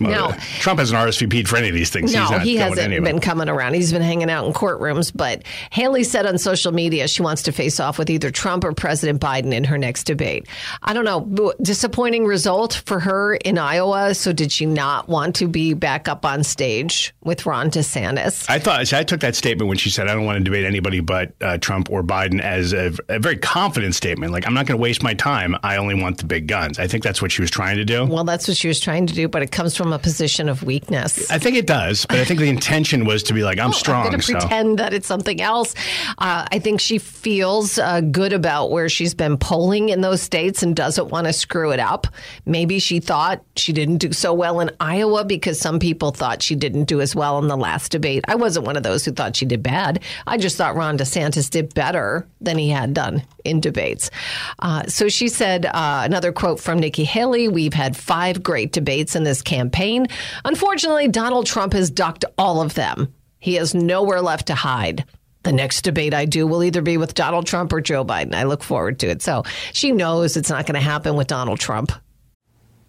No. 0.00 0.10
uh, 0.10 0.36
Trump 0.60 0.78
hasn't 0.80 0.98
RSVP'd 0.98 1.48
for 1.48 1.56
any 1.56 1.68
of 1.68 1.74
these 1.74 1.90
things. 1.90 2.12
No, 2.14 2.22
He's 2.22 2.30
not 2.30 2.42
he 2.42 2.56
hasn't 2.56 2.78
to 2.78 2.82
any 2.84 2.96
of 2.96 3.04
them. 3.04 3.14
been 3.14 3.20
coming 3.20 3.48
around. 3.48 3.74
He's 3.74 3.92
been 3.92 4.02
hanging 4.02 4.30
out 4.30 4.46
in 4.46 4.52
courtrooms. 4.52 5.12
But 5.14 5.42
Haley 5.70 6.02
said 6.04 6.24
on 6.26 6.38
social 6.38 6.72
media 6.72 7.06
she 7.08 7.22
wants 7.22 7.42
to 7.42 7.52
face 7.52 7.78
off 7.78 7.98
with 7.98 8.08
either 8.08 8.30
Trump 8.30 8.64
or 8.64 8.72
President 8.72 9.20
Biden 9.20 9.52
in 9.52 9.64
her 9.64 9.76
next 9.76 10.04
debate. 10.04 10.46
I 10.82 10.92
don't 10.94 11.04
know. 11.04 11.52
Disappointing 11.60 12.24
result 12.24 12.82
for 12.86 13.00
her 13.00 13.34
in 13.36 13.58
Iowa. 13.58 14.14
So 14.14 14.32
did 14.32 14.50
she 14.50 14.66
not 14.66 15.08
want 15.08 15.36
to 15.36 15.46
be 15.48 15.74
back 15.74 16.08
up 16.08 16.24
on 16.24 16.42
stage 16.42 17.14
with 17.22 17.44
Ron 17.44 17.70
DeSantis? 17.70 18.48
I 18.48 18.58
thought 18.58 18.92
I 18.92 19.02
took 19.04 19.20
that 19.20 19.36
statement 19.36 19.68
when 19.68 19.78
she 19.78 19.90
said 19.90 20.08
I 20.08 20.14
don't 20.14 20.24
want 20.24 20.38
to 20.38 20.44
debate 20.44 20.64
anybody 20.64 21.00
but 21.00 21.32
uh, 21.40 21.58
Trump 21.58 21.90
or 21.90 22.02
Biden 22.02 22.40
as 22.40 22.72
a, 22.72 22.92
a 23.08 23.18
very 23.18 23.36
confident 23.36 23.94
statement. 23.94 24.32
Like 24.32 24.46
I'm 24.46 24.54
not 24.54 24.66
going 24.66 24.78
to 24.78 24.82
waste 24.82 25.02
my 25.02 25.14
time. 25.14 25.56
I 25.62 25.76
only 25.76 25.94
want 26.00 26.18
the 26.18 26.24
big 26.24 26.46
guns. 26.46 26.78
I 26.78 26.86
think 26.86 27.04
that's 27.04 27.20
what 27.20 27.30
she 27.30 27.42
was 27.42 27.50
trying 27.50 27.76
to 27.76 27.84
do. 27.84 28.06
Well, 28.06 28.24
that's 28.24 28.48
what 28.48 28.56
she 28.56 28.68
was 28.68 28.80
trying 28.80 29.06
to 29.06 29.14
do, 29.14 29.28
but 29.28 29.42
it 29.42 29.50
comes 29.52 29.76
from 29.76 29.81
a 29.90 29.98
position 29.98 30.50
of 30.50 30.62
weakness. 30.62 31.30
I 31.30 31.38
think 31.38 31.56
it 31.56 31.66
does, 31.66 32.04
but 32.04 32.18
I 32.18 32.26
think 32.26 32.40
the 32.40 32.48
intention 32.50 33.06
was 33.06 33.22
to 33.24 33.32
be 33.32 33.42
like 33.42 33.58
I'm 33.58 33.72
strong. 33.72 34.04
I'm 34.04 34.10
going 34.10 34.20
to 34.20 34.26
so. 34.26 34.38
pretend 34.38 34.78
that 34.78 34.92
it's 34.92 35.06
something 35.06 35.40
else. 35.40 35.74
Uh, 36.18 36.46
I 36.52 36.58
think 36.58 36.78
she 36.78 36.98
feels 36.98 37.78
uh, 37.78 38.02
good 38.02 38.34
about 38.34 38.70
where 38.70 38.90
she's 38.90 39.14
been 39.14 39.38
polling 39.38 39.88
in 39.88 40.02
those 40.02 40.20
states 40.20 40.62
and 40.62 40.76
doesn't 40.76 41.08
want 41.08 41.26
to 41.26 41.32
screw 41.32 41.70
it 41.70 41.80
up. 41.80 42.06
Maybe 42.44 42.78
she 42.78 43.00
thought 43.00 43.42
she 43.56 43.72
didn't 43.72 43.98
do 43.98 44.12
so 44.12 44.34
well 44.34 44.60
in 44.60 44.70
Iowa 44.80 45.24
because 45.24 45.58
some 45.58 45.78
people 45.78 46.10
thought 46.10 46.42
she 46.42 46.54
didn't 46.54 46.84
do 46.84 47.00
as 47.00 47.16
well 47.16 47.38
in 47.38 47.48
the 47.48 47.56
last 47.56 47.92
debate. 47.92 48.24
I 48.28 48.34
wasn't 48.34 48.66
one 48.66 48.76
of 48.76 48.82
those 48.82 49.04
who 49.04 49.12
thought 49.12 49.36
she 49.36 49.46
did 49.46 49.62
bad. 49.62 50.02
I 50.26 50.36
just 50.36 50.56
thought 50.58 50.76
Ron 50.76 50.98
DeSantis 50.98 51.48
did 51.48 51.72
better 51.72 52.26
than 52.40 52.58
he 52.58 52.68
had 52.68 52.92
done 52.92 53.22
in 53.44 53.60
debates. 53.60 54.10
Uh, 54.58 54.84
so 54.86 55.08
she 55.08 55.28
said, 55.28 55.66
uh, 55.66 56.02
another 56.04 56.32
quote 56.32 56.60
from 56.60 56.78
Nikki 56.78 57.04
Haley 57.04 57.48
We've 57.48 57.74
had 57.74 57.96
five 57.96 58.42
great 58.42 58.72
debates 58.72 59.16
in 59.16 59.24
this 59.24 59.42
campaign. 59.42 60.06
Unfortunately, 60.44 61.08
Donald 61.08 61.46
Trump 61.46 61.72
has 61.72 61.90
ducked 61.90 62.24
all 62.38 62.60
of 62.60 62.74
them. 62.74 63.12
He 63.38 63.54
has 63.54 63.74
nowhere 63.74 64.20
left 64.20 64.46
to 64.46 64.54
hide. 64.54 65.04
The 65.42 65.52
next 65.52 65.82
debate 65.82 66.14
I 66.14 66.24
do 66.24 66.46
will 66.46 66.62
either 66.62 66.82
be 66.82 66.96
with 66.96 67.14
Donald 67.14 67.46
Trump 67.46 67.72
or 67.72 67.80
Joe 67.80 68.04
Biden. 68.04 68.34
I 68.34 68.44
look 68.44 68.62
forward 68.62 69.00
to 69.00 69.08
it. 69.08 69.22
So 69.22 69.42
she 69.72 69.90
knows 69.90 70.36
it's 70.36 70.50
not 70.50 70.66
going 70.66 70.74
to 70.74 70.80
happen 70.80 71.16
with 71.16 71.26
Donald 71.26 71.58
Trump. 71.58 71.90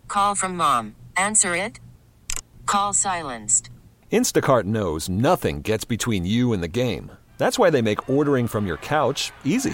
Call 0.08 0.36
from 0.36 0.58
mom. 0.58 0.96
Answer 1.18 1.56
it. 1.56 1.80
Call 2.68 2.94
silenced. 2.94 3.72
Instacart 4.12 4.66
knows 4.66 5.10
nothing 5.10 5.62
gets 5.62 5.86
between 5.86 6.24
you 6.26 6.54
and 6.54 6.62
the 6.62 6.68
game. 6.68 7.12
That's 7.40 7.58
why 7.58 7.72
they 7.72 7.82
make 7.82 8.08
ordering 8.08 8.48
from 8.48 8.68
your 8.68 8.78
couch 8.78 9.32
easy. 9.44 9.74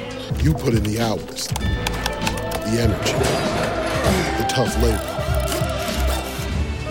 You 0.39 0.53
put 0.53 0.73
in 0.73 0.83
the 0.83 0.99
hours, 0.99 1.47
the 1.47 2.77
energy, 2.79 3.13
the 4.37 4.45
tough 4.49 4.75
labor. 4.81 5.17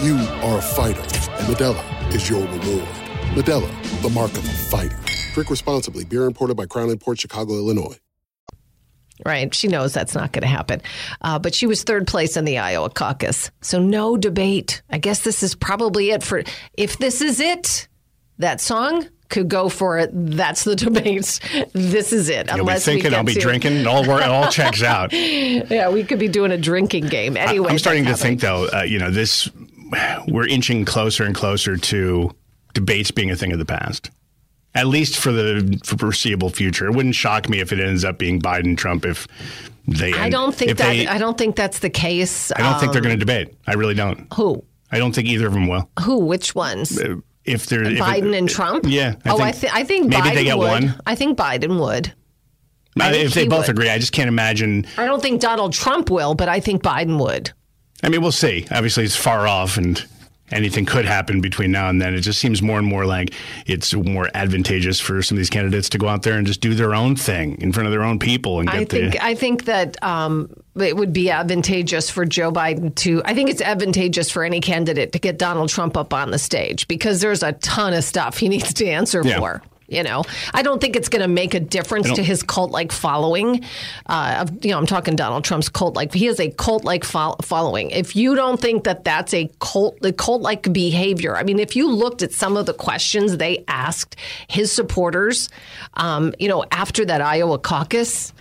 You 0.04 0.16
are 0.46 0.58
a 0.58 0.62
fighter, 0.62 1.00
and 1.00 1.54
Modelo 1.54 2.14
is 2.14 2.28
your 2.30 2.42
reward. 2.42 2.88
Modelo, 3.34 4.02
the 4.02 4.10
mark 4.10 4.32
of 4.32 4.44
a 4.44 4.52
fighter. 4.52 4.98
Drink 5.34 5.50
responsibly. 5.50 6.04
Beer 6.04 6.24
imported 6.24 6.56
by 6.56 6.66
Crown 6.66 6.96
Port 6.98 7.20
Chicago, 7.20 7.54
Illinois. 7.54 7.98
Right. 9.24 9.54
She 9.54 9.68
knows 9.68 9.92
that's 9.92 10.14
not 10.14 10.32
going 10.32 10.42
to 10.42 10.48
happen. 10.48 10.80
Uh, 11.20 11.38
but 11.38 11.54
she 11.54 11.66
was 11.66 11.82
third 11.82 12.06
place 12.06 12.36
in 12.36 12.44
the 12.44 12.58
Iowa 12.58 12.88
caucus. 12.88 13.50
So 13.60 13.78
no 13.78 14.16
debate. 14.16 14.82
I 14.90 14.98
guess 14.98 15.22
this 15.22 15.42
is 15.42 15.54
probably 15.54 16.10
it 16.10 16.22
for, 16.22 16.42
if 16.74 16.98
this 16.98 17.20
is 17.20 17.38
it, 17.40 17.88
that 18.38 18.60
song 18.60 19.06
could 19.30 19.48
go 19.48 19.68
for 19.68 19.98
it. 19.98 20.10
That's 20.12 20.64
the 20.64 20.76
debate. 20.86 21.40
This 21.72 22.12
is 22.12 22.28
it. 22.28 22.48
You'll 22.48 22.60
Unless 22.60 22.86
we 22.86 22.94
thinking, 22.94 23.14
I'll 23.14 23.24
be 23.24 23.34
drinking, 23.34 23.72
it 23.76 23.86
all, 23.86 24.02
it 24.04 24.22
all 24.28 24.50
checks 24.50 24.82
out. 24.82 25.12
Yeah, 25.70 25.88
we 25.90 26.04
could 26.04 26.18
be 26.18 26.28
doing 26.28 26.52
a 26.52 26.58
drinking 26.58 27.06
game. 27.06 27.36
Anyway, 27.36 27.70
I'm 27.70 27.78
starting 27.78 28.04
to 28.04 28.10
happening. 28.10 28.38
think, 28.38 28.40
though, 28.42 28.68
uh, 28.72 28.82
you 28.82 28.98
know, 28.98 29.10
this, 29.10 29.48
we're 30.28 30.46
inching 30.46 30.84
closer 30.84 31.24
and 31.24 31.34
closer 31.34 31.76
to 31.76 32.30
debates 32.74 33.10
being 33.10 33.30
a 33.30 33.36
thing 33.36 33.52
of 33.52 33.58
the 33.58 33.64
past. 33.64 34.10
At 34.74 34.86
least 34.86 35.18
for 35.18 35.32
the 35.32 35.80
for 35.84 35.96
foreseeable 35.98 36.50
future. 36.50 36.86
It 36.86 36.94
wouldn't 36.94 37.16
shock 37.16 37.48
me 37.48 37.58
if 37.60 37.72
it 37.72 37.80
ends 37.80 38.04
up 38.04 38.18
being 38.18 38.40
Biden 38.40 38.76
Trump 38.76 39.04
if 39.04 39.26
they. 39.88 40.12
I 40.12 40.28
don't 40.30 40.54
think 40.54 40.76
that. 40.78 40.86
they- 40.92 41.08
I 41.08 41.18
don't 41.18 41.36
think 41.36 41.56
that's 41.56 41.80
the 41.80 41.90
case. 41.90 42.52
I 42.52 42.58
don't 42.58 42.78
think 42.78 42.92
they're 42.92 43.00
Um, 43.02 43.08
going 43.08 43.18
to 43.18 43.24
debate. 43.24 43.54
I 43.66 43.74
really 43.74 43.94
don't. 43.94 44.32
Who? 44.34 44.62
I 44.92 44.98
don't 44.98 45.12
think 45.12 45.26
either 45.28 45.48
of 45.48 45.52
them 45.54 45.66
will. 45.66 45.90
Who? 46.04 46.18
Which 46.18 46.54
ones? 46.54 46.96
If 47.44 47.66
they're 47.66 47.82
if 47.84 47.92
it- 47.92 47.98
Biden 47.98 48.36
and 48.36 48.48
uh, 48.48 48.52
Trump? 48.52 48.84
Yeah. 48.86 49.14
oh, 49.26 49.40
I, 49.40 49.52
th- 49.52 49.72
I 49.72 49.84
think 49.84 50.08
maybe 50.08 50.22
Biden 50.28 50.34
they 50.34 50.44
get 50.44 50.58
would. 50.58 50.68
one. 50.68 50.94
I 51.06 51.14
think 51.14 51.38
Biden 51.38 51.80
would. 51.80 52.12
I 52.98 53.12
think 53.12 53.24
if 53.26 53.34
they 53.34 53.46
both 53.48 53.68
would. 53.68 53.70
agree, 53.76 53.88
I 53.88 53.98
just 53.98 54.12
can't 54.12 54.28
imagine. 54.28 54.86
I 54.98 55.06
don't 55.06 55.22
think 55.22 55.40
Donald 55.40 55.72
Trump 55.72 56.10
will, 56.10 56.34
but 56.34 56.48
I 56.48 56.60
think 56.60 56.82
Biden 56.82 57.18
would. 57.22 57.52
I 58.02 58.08
mean, 58.08 58.20
we'll 58.20 58.32
see. 58.32 58.66
Obviously, 58.70 59.04
it's 59.04 59.16
far 59.16 59.46
off, 59.46 59.76
and 59.78 60.04
anything 60.52 60.84
could 60.84 61.04
happen 61.04 61.40
between 61.40 61.70
now 61.70 61.88
and 61.88 62.00
then. 62.00 62.14
It 62.14 62.20
just 62.20 62.38
seems 62.40 62.62
more 62.62 62.78
and 62.78 62.86
more 62.86 63.06
like 63.06 63.34
it's 63.66 63.94
more 63.94 64.28
advantageous 64.34 65.00
for 65.00 65.22
some 65.22 65.36
of 65.36 65.40
these 65.40 65.50
candidates 65.50 65.88
to 65.90 65.98
go 65.98 66.08
out 66.08 66.22
there 66.22 66.34
and 66.34 66.46
just 66.46 66.60
do 66.60 66.74
their 66.74 66.94
own 66.94 67.16
thing 67.16 67.60
in 67.60 67.72
front 67.72 67.86
of 67.86 67.92
their 67.92 68.02
own 68.02 68.18
people 68.18 68.60
and 68.60 68.68
get 68.68 68.80
I 68.80 68.84
think 68.84 69.12
the. 69.12 69.24
I 69.24 69.34
think 69.34 69.64
that 69.64 70.02
um, 70.02 70.52
it 70.76 70.96
would 70.96 71.12
be 71.12 71.30
advantageous 71.30 72.10
for 72.10 72.24
Joe 72.24 72.50
Biden 72.52 72.94
to. 72.96 73.22
I 73.24 73.34
think 73.34 73.50
it's 73.50 73.62
advantageous 73.62 74.30
for 74.30 74.44
any 74.44 74.60
candidate 74.60 75.12
to 75.12 75.18
get 75.18 75.38
Donald 75.38 75.68
Trump 75.68 75.96
up 75.96 76.12
on 76.14 76.30
the 76.30 76.38
stage 76.38 76.88
because 76.88 77.20
there's 77.20 77.42
a 77.42 77.52
ton 77.52 77.94
of 77.94 78.04
stuff 78.04 78.38
he 78.38 78.48
needs 78.48 78.74
to 78.74 78.86
answer 78.86 79.22
Yeah. 79.24 79.38
for. 79.38 79.62
You 79.90 80.04
know, 80.04 80.22
I 80.54 80.62
don't 80.62 80.80
think 80.80 80.94
it's 80.94 81.08
going 81.08 81.22
to 81.22 81.28
make 81.28 81.52
a 81.52 81.60
difference 81.60 82.12
to 82.12 82.22
his 82.22 82.44
cult-like 82.44 82.92
following. 82.92 83.64
Uh, 84.06 84.36
of, 84.42 84.64
you 84.64 84.70
know, 84.70 84.78
I'm 84.78 84.86
talking 84.86 85.16
Donald 85.16 85.42
Trump's 85.42 85.68
cult-like. 85.68 86.14
He 86.14 86.26
has 86.26 86.38
a 86.38 86.48
cult-like 86.48 87.04
fol- 87.04 87.40
following. 87.42 87.90
If 87.90 88.14
you 88.14 88.36
don't 88.36 88.60
think 88.60 88.84
that 88.84 89.02
that's 89.02 89.34
a 89.34 89.50
cult, 89.58 90.00
the 90.00 90.12
cult-like 90.12 90.72
behavior. 90.72 91.36
I 91.36 91.42
mean, 91.42 91.58
if 91.58 91.74
you 91.74 91.90
looked 91.90 92.22
at 92.22 92.32
some 92.32 92.56
of 92.56 92.66
the 92.66 92.72
questions 92.72 93.36
they 93.36 93.64
asked 93.66 94.14
his 94.46 94.70
supporters, 94.70 95.50
um, 95.94 96.34
you 96.38 96.48
know, 96.48 96.64
after 96.70 97.04
that 97.04 97.20
Iowa 97.20 97.58
caucus, 97.58 98.32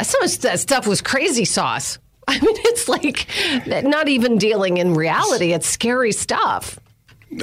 some 0.00 0.22
of 0.22 0.40
that 0.42 0.60
stuff 0.60 0.86
was 0.86 1.02
crazy 1.02 1.44
sauce. 1.44 1.98
I 2.28 2.34
mean, 2.34 2.56
it's 2.58 2.88
like 2.88 3.26
not 3.84 4.08
even 4.08 4.38
dealing 4.38 4.76
in 4.76 4.94
reality. 4.94 5.52
It's 5.52 5.66
scary 5.66 6.12
stuff. 6.12 6.78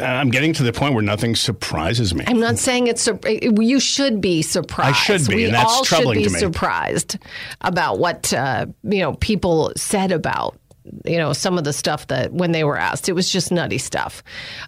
I'm 0.02 0.30
getting 0.32 0.54
to 0.54 0.64
the 0.64 0.74
point 0.74 0.94
where 0.94 1.04
nothing 1.04 1.36
surprises 1.36 2.14
me. 2.16 2.24
I'm 2.28 2.40
not 2.40 2.58
saying 2.58 2.88
it's 2.88 3.04
sur- 3.04 3.20
you 3.28 3.80
should 3.80 4.20
be 4.22 4.42
surprised. 4.42 4.90
I 4.90 4.94
should 4.94 5.28
be, 5.28 5.36
We 5.36 5.46
and 5.46 5.54
that's 5.54 5.72
all 5.72 5.84
troubling 5.86 6.16
should 6.24 6.24
be 6.24 6.28
to 6.30 6.34
me. 6.34 6.40
surprised 6.40 7.18
about 7.62 8.00
what 8.00 8.34
uh, 8.34 8.66
you 8.84 9.00
know 9.00 9.14
people 9.14 9.72
said 9.76 10.12
about 10.12 10.58
you 11.06 11.18
know 11.18 11.34
some 11.34 11.58
of 11.58 11.64
the 11.64 11.74
stuff 11.74 12.08
that 12.08 12.34
when 12.34 12.52
they 12.52 12.64
were 12.64 12.78
asked, 12.78 13.10
it 13.10 13.14
was 13.14 13.30
just 13.30 13.52
nutty 13.52 13.78
stuff. 13.78 14.24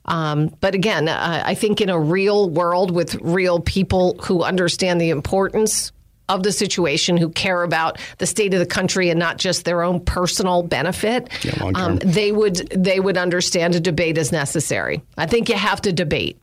Um, 0.06 0.56
but 0.62 0.76
again, 0.76 1.08
uh, 1.08 1.42
I 1.46 1.56
think 1.56 1.82
in 1.82 1.90
a 1.90 2.00
real 2.00 2.50
world 2.50 2.92
with 2.92 3.16
real 3.16 3.60
people 3.60 4.18
who 4.24 4.44
understand 4.44 5.02
the 5.02 5.10
importance 5.10 5.92
of 6.30 6.44
the 6.44 6.52
situation, 6.52 7.18
who 7.18 7.30
care 7.30 7.64
about 7.64 8.00
the 8.18 8.26
state 8.26 8.54
of 8.54 8.60
the 8.60 8.66
country 8.66 9.10
and 9.10 9.20
not 9.20 9.38
just 9.38 9.66
their 9.66 9.84
own 9.84 10.00
personal 10.00 10.64
benefit, 10.64 11.30
Yeah, 11.44 11.72
um, 11.76 11.98
they 11.98 12.32
would 12.32 12.56
they 12.76 13.00
would 13.00 13.18
understand 13.18 13.76
a 13.76 13.80
debate 13.80 14.18
is 14.18 14.32
necessary. 14.32 15.02
I 15.18 15.26
think 15.26 15.50
you 15.50 15.56
have 15.56 15.82
to 15.82 15.94
debate. 15.94 16.38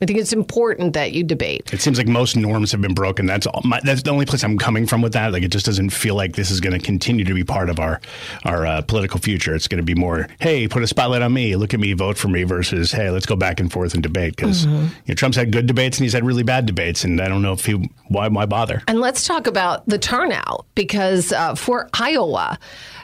I 0.00 0.06
think 0.06 0.18
it's 0.18 0.32
important 0.32 0.92
that 0.92 1.12
you 1.12 1.24
debate. 1.24 1.72
It 1.72 1.80
seems 1.80 1.98
like 1.98 2.06
most 2.06 2.36
norms 2.36 2.70
have 2.72 2.80
been 2.80 2.94
broken. 2.94 3.26
That's 3.26 3.46
all, 3.46 3.62
my, 3.64 3.80
that's 3.82 4.02
the 4.02 4.10
only 4.10 4.26
place 4.26 4.44
I'm 4.44 4.56
coming 4.58 4.86
from 4.86 5.02
with 5.02 5.12
that. 5.14 5.32
Like 5.32 5.42
it 5.42 5.48
just 5.50 5.66
doesn't 5.66 5.90
feel 5.90 6.14
like 6.14 6.36
this 6.36 6.50
is 6.50 6.60
going 6.60 6.78
to 6.78 6.84
continue 6.84 7.24
to 7.24 7.34
be 7.34 7.42
part 7.44 7.68
of 7.68 7.80
our 7.80 8.00
our 8.44 8.64
uh, 8.66 8.82
political 8.82 9.18
future. 9.18 9.54
It's 9.54 9.66
going 9.68 9.78
to 9.78 9.84
be 9.84 9.94
more, 9.94 10.28
hey, 10.40 10.68
put 10.68 10.82
a 10.82 10.86
spotlight 10.86 11.22
on 11.22 11.32
me, 11.32 11.56
look 11.56 11.74
at 11.74 11.80
me, 11.80 11.92
vote 11.94 12.16
for 12.16 12.28
me, 12.28 12.44
versus 12.44 12.92
hey, 12.92 13.10
let's 13.10 13.26
go 13.26 13.34
back 13.36 13.58
and 13.60 13.72
forth 13.72 13.94
and 13.94 14.02
debate. 14.02 14.36
Because 14.36 14.66
Mhm. 14.66 14.82
you 14.84 14.90
know, 15.08 15.14
Trump's 15.14 15.36
had 15.36 15.50
good 15.50 15.66
debates 15.66 15.98
and 15.98 16.04
he's 16.04 16.12
had 16.12 16.24
really 16.24 16.42
bad 16.44 16.66
debates, 16.66 17.02
and 17.04 17.20
I 17.20 17.28
don't 17.28 17.42
know 17.42 17.52
if 17.52 17.66
he 17.66 17.72
why 18.08 18.28
why 18.28 18.46
bother. 18.46 18.82
And 18.86 19.00
let's 19.00 19.26
talk 19.26 19.46
about 19.46 19.86
the 19.88 19.98
turnout 19.98 20.66
because 20.74 21.32
uh, 21.32 21.54
for 21.56 21.88
Iowa, 21.94 22.58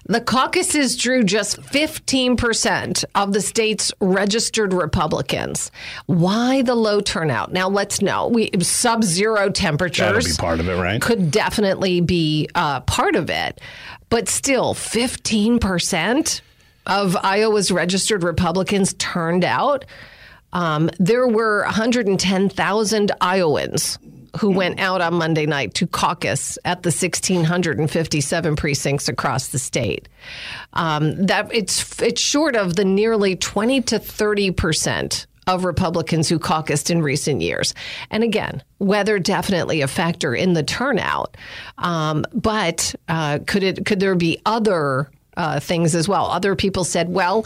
the 0.06 0.20
caucuses 0.20 0.96
drew 0.96 1.22
just 1.22 1.60
15% 1.60 3.04
of 3.14 3.32
the 3.32 3.40
state's 3.40 3.92
registered 4.00 4.72
Republicans. 4.74 5.70
Why 6.06 6.62
the 6.62 6.74
low 6.74 7.00
turnout? 7.00 7.52
Now, 7.52 7.68
let's 7.68 8.02
know. 8.02 8.28
We 8.28 8.50
sub 8.60 9.02
zero 9.02 9.50
temperatures. 9.50 10.24
That'll 10.24 10.30
be 10.30 10.36
part 10.36 10.60
of 10.60 10.68
it, 10.68 10.74
right? 10.74 11.00
Could 11.00 11.30
definitely 11.30 12.00
be 12.00 12.48
uh, 12.54 12.80
part 12.80 13.16
of 13.16 13.30
it. 13.30 13.60
But 14.10 14.28
still, 14.28 14.74
15% 14.74 16.40
of 16.86 17.16
Iowa's 17.16 17.72
registered 17.72 18.22
Republicans 18.22 18.94
turned 18.94 19.44
out. 19.44 19.86
Um, 20.52 20.90
there 20.98 21.26
were 21.26 21.62
110,000 21.64 23.12
Iowans 23.20 23.98
who 24.38 24.50
went 24.50 24.80
out 24.80 25.00
on 25.00 25.14
Monday 25.14 25.46
night 25.46 25.74
to 25.74 25.86
caucus 25.86 26.58
at 26.64 26.82
the 26.82 26.90
1,657 26.90 28.56
precincts 28.56 29.08
across 29.08 29.48
the 29.48 29.58
state. 29.58 30.08
Um, 30.72 31.26
that 31.26 31.52
it's 31.52 32.00
it's 32.02 32.20
short 32.20 32.56
of 32.56 32.76
the 32.76 32.84
nearly 32.84 33.36
20 33.36 33.80
to 33.82 33.98
30 33.98 34.50
percent 34.50 35.26
of 35.46 35.64
Republicans 35.64 36.28
who 36.28 36.38
caucused 36.38 36.90
in 36.90 37.02
recent 37.02 37.40
years. 37.40 37.74
And 38.10 38.22
again, 38.22 38.62
weather 38.78 39.18
definitely 39.18 39.82
a 39.82 39.88
factor 39.88 40.34
in 40.34 40.54
the 40.54 40.62
turnout, 40.62 41.36
um, 41.78 42.24
but 42.32 42.94
uh, 43.08 43.40
could 43.46 43.62
it 43.62 43.84
could 43.84 44.00
there 44.00 44.14
be 44.14 44.40
other 44.46 45.10
uh, 45.36 45.60
things 45.60 45.94
as 45.94 46.08
well? 46.08 46.26
Other 46.26 46.56
people 46.56 46.84
said, 46.84 47.08
well. 47.08 47.44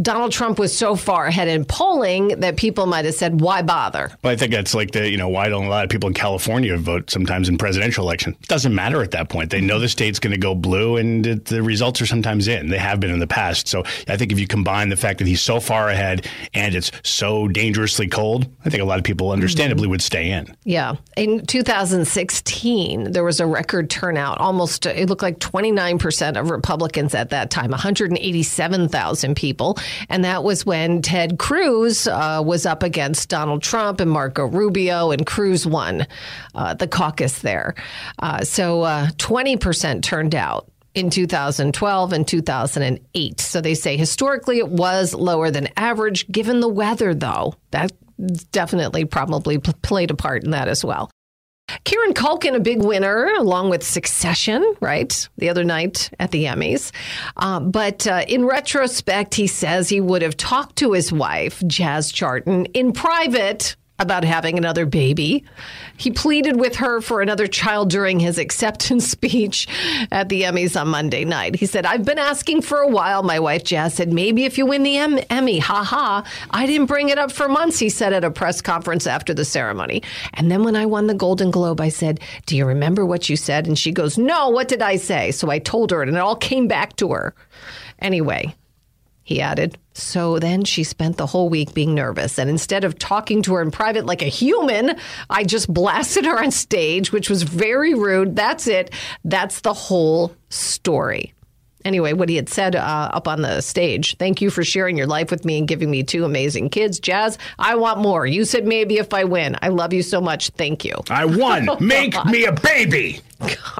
Donald 0.00 0.30
Trump 0.30 0.60
was 0.60 0.76
so 0.76 0.94
far 0.94 1.26
ahead 1.26 1.48
in 1.48 1.64
polling 1.64 2.28
that 2.40 2.56
people 2.56 2.86
might 2.86 3.04
have 3.04 3.14
said, 3.14 3.40
why 3.40 3.62
bother? 3.62 4.12
Well, 4.22 4.32
I 4.32 4.36
think 4.36 4.52
that's 4.52 4.72
like 4.72 4.92
the, 4.92 5.10
you 5.10 5.16
know, 5.16 5.28
why 5.28 5.48
don't 5.48 5.64
a 5.64 5.68
lot 5.68 5.82
of 5.82 5.90
people 5.90 6.06
in 6.06 6.14
California 6.14 6.76
vote 6.76 7.10
sometimes 7.10 7.48
in 7.48 7.58
presidential 7.58 8.04
election? 8.04 8.36
It 8.40 8.46
doesn't 8.46 8.72
matter 8.74 9.02
at 9.02 9.10
that 9.10 9.28
point. 9.28 9.50
They 9.50 9.60
know 9.60 9.80
the 9.80 9.88
state's 9.88 10.20
going 10.20 10.32
to 10.32 10.38
go 10.38 10.54
blue 10.54 10.96
and 10.96 11.26
it, 11.26 11.46
the 11.46 11.62
results 11.62 12.00
are 12.00 12.06
sometimes 12.06 12.46
in. 12.46 12.68
They 12.68 12.78
have 12.78 13.00
been 13.00 13.10
in 13.10 13.18
the 13.18 13.26
past. 13.26 13.66
So 13.66 13.82
I 14.06 14.16
think 14.16 14.30
if 14.30 14.38
you 14.38 14.46
combine 14.46 14.88
the 14.88 14.96
fact 14.96 15.18
that 15.18 15.26
he's 15.26 15.42
so 15.42 15.58
far 15.58 15.88
ahead 15.88 16.28
and 16.54 16.76
it's 16.76 16.92
so 17.02 17.48
dangerously 17.48 18.06
cold, 18.06 18.46
I 18.64 18.70
think 18.70 18.82
a 18.82 18.86
lot 18.86 18.98
of 18.98 19.04
people 19.04 19.32
understandably 19.32 19.88
would 19.88 20.02
stay 20.02 20.30
in. 20.30 20.54
Yeah. 20.62 20.94
In 21.16 21.44
2016, 21.44 23.10
there 23.10 23.24
was 23.24 23.40
a 23.40 23.46
record 23.46 23.90
turnout. 23.90 24.38
Almost, 24.38 24.86
it 24.86 25.08
looked 25.08 25.22
like 25.22 25.40
29% 25.40 26.38
of 26.38 26.50
Republicans 26.50 27.16
at 27.16 27.30
that 27.30 27.50
time, 27.50 27.70
187,000 27.70 29.34
people. 29.34 29.76
And 30.08 30.24
that 30.24 30.44
was 30.44 30.64
when 30.64 31.02
Ted 31.02 31.38
Cruz 31.38 32.06
uh, 32.06 32.42
was 32.44 32.66
up 32.66 32.82
against 32.82 33.28
Donald 33.28 33.62
Trump 33.62 34.00
and 34.00 34.10
Marco 34.10 34.46
Rubio, 34.46 35.10
and 35.10 35.26
Cruz 35.26 35.66
won 35.66 36.06
uh, 36.54 36.74
the 36.74 36.88
caucus 36.88 37.40
there. 37.40 37.74
Uh, 38.18 38.44
so 38.44 38.82
uh, 38.82 39.08
20% 39.18 40.02
turned 40.02 40.34
out 40.34 40.70
in 40.94 41.10
2012 41.10 42.12
and 42.12 42.26
2008. 42.26 43.40
So 43.40 43.60
they 43.60 43.74
say 43.74 43.96
historically 43.96 44.58
it 44.58 44.68
was 44.68 45.14
lower 45.14 45.50
than 45.50 45.68
average. 45.76 46.26
Given 46.28 46.60
the 46.60 46.68
weather, 46.68 47.14
though, 47.14 47.54
that 47.70 47.92
definitely 48.50 49.04
probably 49.04 49.58
played 49.58 50.10
a 50.10 50.14
part 50.14 50.44
in 50.44 50.50
that 50.50 50.68
as 50.68 50.84
well. 50.84 51.10
Kieran 51.88 52.12
Culkin, 52.12 52.54
a 52.54 52.60
big 52.60 52.82
winner, 52.82 53.32
along 53.38 53.70
with 53.70 53.82
Succession, 53.82 54.74
right? 54.78 55.26
The 55.38 55.48
other 55.48 55.64
night 55.64 56.10
at 56.20 56.32
the 56.32 56.44
Emmys. 56.44 56.92
Uh, 57.38 57.60
but 57.60 58.06
uh, 58.06 58.26
in 58.28 58.44
retrospect, 58.44 59.34
he 59.34 59.46
says 59.46 59.88
he 59.88 59.98
would 59.98 60.20
have 60.20 60.36
talked 60.36 60.76
to 60.76 60.92
his 60.92 61.10
wife, 61.10 61.62
Jazz 61.66 62.12
Charton, 62.12 62.66
in 62.66 62.92
private 62.92 63.74
about 63.98 64.22
having 64.24 64.56
another 64.56 64.86
baby. 64.86 65.44
He 65.96 66.12
pleaded 66.12 66.58
with 66.60 66.76
her 66.76 67.00
for 67.00 67.20
another 67.20 67.48
child 67.48 67.90
during 67.90 68.20
his 68.20 68.38
acceptance 68.38 69.10
speech 69.10 69.66
at 70.12 70.28
the 70.28 70.42
Emmys 70.42 70.80
on 70.80 70.88
Monday 70.88 71.24
night. 71.24 71.56
He 71.56 71.66
said, 71.66 71.84
I've 71.84 72.04
been 72.04 72.18
asking 72.18 72.62
for 72.62 72.78
a 72.78 72.88
while. 72.88 73.22
My 73.24 73.40
wife 73.40 73.64
Jazz 73.64 73.94
said, 73.94 74.12
maybe 74.12 74.44
if 74.44 74.56
you 74.56 74.66
win 74.66 74.84
the 74.84 74.96
em- 74.96 75.18
Emmy, 75.30 75.58
ha 75.58 75.82
ha. 75.82 76.24
I 76.50 76.66
didn't 76.66 76.86
bring 76.86 77.08
it 77.08 77.18
up 77.18 77.32
for 77.32 77.48
months, 77.48 77.78
he 77.78 77.88
said 77.88 78.12
at 78.12 78.24
a 78.24 78.30
press 78.30 78.60
conference 78.60 79.06
after 79.06 79.34
the 79.34 79.44
ceremony. 79.44 80.02
And 80.34 80.50
then 80.50 80.62
when 80.62 80.76
I 80.76 80.86
won 80.86 81.08
the 81.08 81.14
Golden 81.14 81.50
Globe, 81.50 81.80
I 81.80 81.88
said, 81.88 82.20
Do 82.46 82.56
you 82.56 82.66
remember 82.66 83.04
what 83.04 83.28
you 83.28 83.36
said? 83.36 83.66
And 83.66 83.76
she 83.76 83.90
goes, 83.90 84.16
No, 84.16 84.48
what 84.50 84.68
did 84.68 84.82
I 84.82 84.96
say? 84.96 85.32
So 85.32 85.50
I 85.50 85.58
told 85.58 85.90
her, 85.90 86.02
and 86.02 86.10
it 86.12 86.18
all 86.18 86.36
came 86.36 86.68
back 86.68 86.94
to 86.96 87.10
her. 87.12 87.34
Anyway, 88.00 88.54
he 89.28 89.42
added. 89.42 89.76
So 89.92 90.38
then 90.38 90.64
she 90.64 90.82
spent 90.82 91.18
the 91.18 91.26
whole 91.26 91.50
week 91.50 91.74
being 91.74 91.94
nervous. 91.94 92.38
And 92.38 92.48
instead 92.48 92.82
of 92.82 92.98
talking 92.98 93.42
to 93.42 93.56
her 93.56 93.60
in 93.60 93.70
private 93.70 94.06
like 94.06 94.22
a 94.22 94.24
human, 94.24 94.96
I 95.28 95.44
just 95.44 95.70
blasted 95.70 96.24
her 96.24 96.42
on 96.42 96.50
stage, 96.50 97.12
which 97.12 97.28
was 97.28 97.42
very 97.42 97.92
rude. 97.92 98.36
That's 98.36 98.66
it. 98.66 98.90
That's 99.26 99.60
the 99.60 99.74
whole 99.74 100.34
story. 100.48 101.34
Anyway, 101.88 102.12
what 102.12 102.28
he 102.28 102.36
had 102.36 102.50
said 102.50 102.76
uh, 102.76 103.10
up 103.14 103.26
on 103.26 103.40
the 103.40 103.62
stage 103.62 104.14
thank 104.18 104.42
you 104.42 104.50
for 104.50 104.62
sharing 104.62 104.98
your 104.98 105.06
life 105.06 105.30
with 105.30 105.46
me 105.46 105.56
and 105.56 105.66
giving 105.66 105.90
me 105.90 106.02
two 106.02 106.26
amazing 106.26 106.68
kids. 106.68 107.00
Jazz, 107.00 107.38
I 107.58 107.76
want 107.76 107.98
more. 108.00 108.26
You 108.26 108.44
said 108.44 108.66
maybe 108.66 108.98
if 108.98 109.14
I 109.14 109.24
win. 109.24 109.56
I 109.62 109.68
love 109.68 109.94
you 109.94 110.02
so 110.02 110.20
much. 110.20 110.50
Thank 110.50 110.84
you. 110.84 110.94
I 111.08 111.24
won. 111.24 111.70
Make 111.80 112.22
me 112.26 112.44
a 112.44 112.52
baby. 112.52 113.20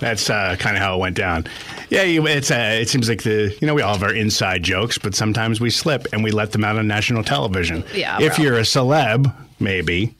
That's 0.01 0.31
uh, 0.31 0.57
kind 0.59 0.75
of 0.75 0.83
how 0.83 0.97
it 0.97 1.01
went 1.01 1.17
down. 1.17 1.45
Yeah, 1.91 2.03
it's 2.03 2.51
uh, 2.51 2.79
it 2.81 2.89
seems 2.89 3.11
like 3.11 3.25
the 3.25 3.55
you 3.61 3.67
know 3.67 3.75
we 3.75 3.83
all 3.83 3.93
have 3.93 4.03
our 4.03 4.15
inside 4.15 4.63
jokes, 4.63 4.97
but 4.97 5.15
sometimes 5.15 5.61
we 5.61 5.69
slip 5.69 6.07
and 6.13 6.25
we 6.25 6.31
let 6.31 6.53
them 6.53 6.65
out 6.65 6.79
on 6.79 6.87
national 6.87 7.25
television. 7.25 7.85
Yeah, 7.95 8.19
if 8.23 8.37
bro. 8.37 8.45
you're 8.45 8.57
a 8.57 8.63
celeb, 8.63 9.31
maybe. 9.61 10.15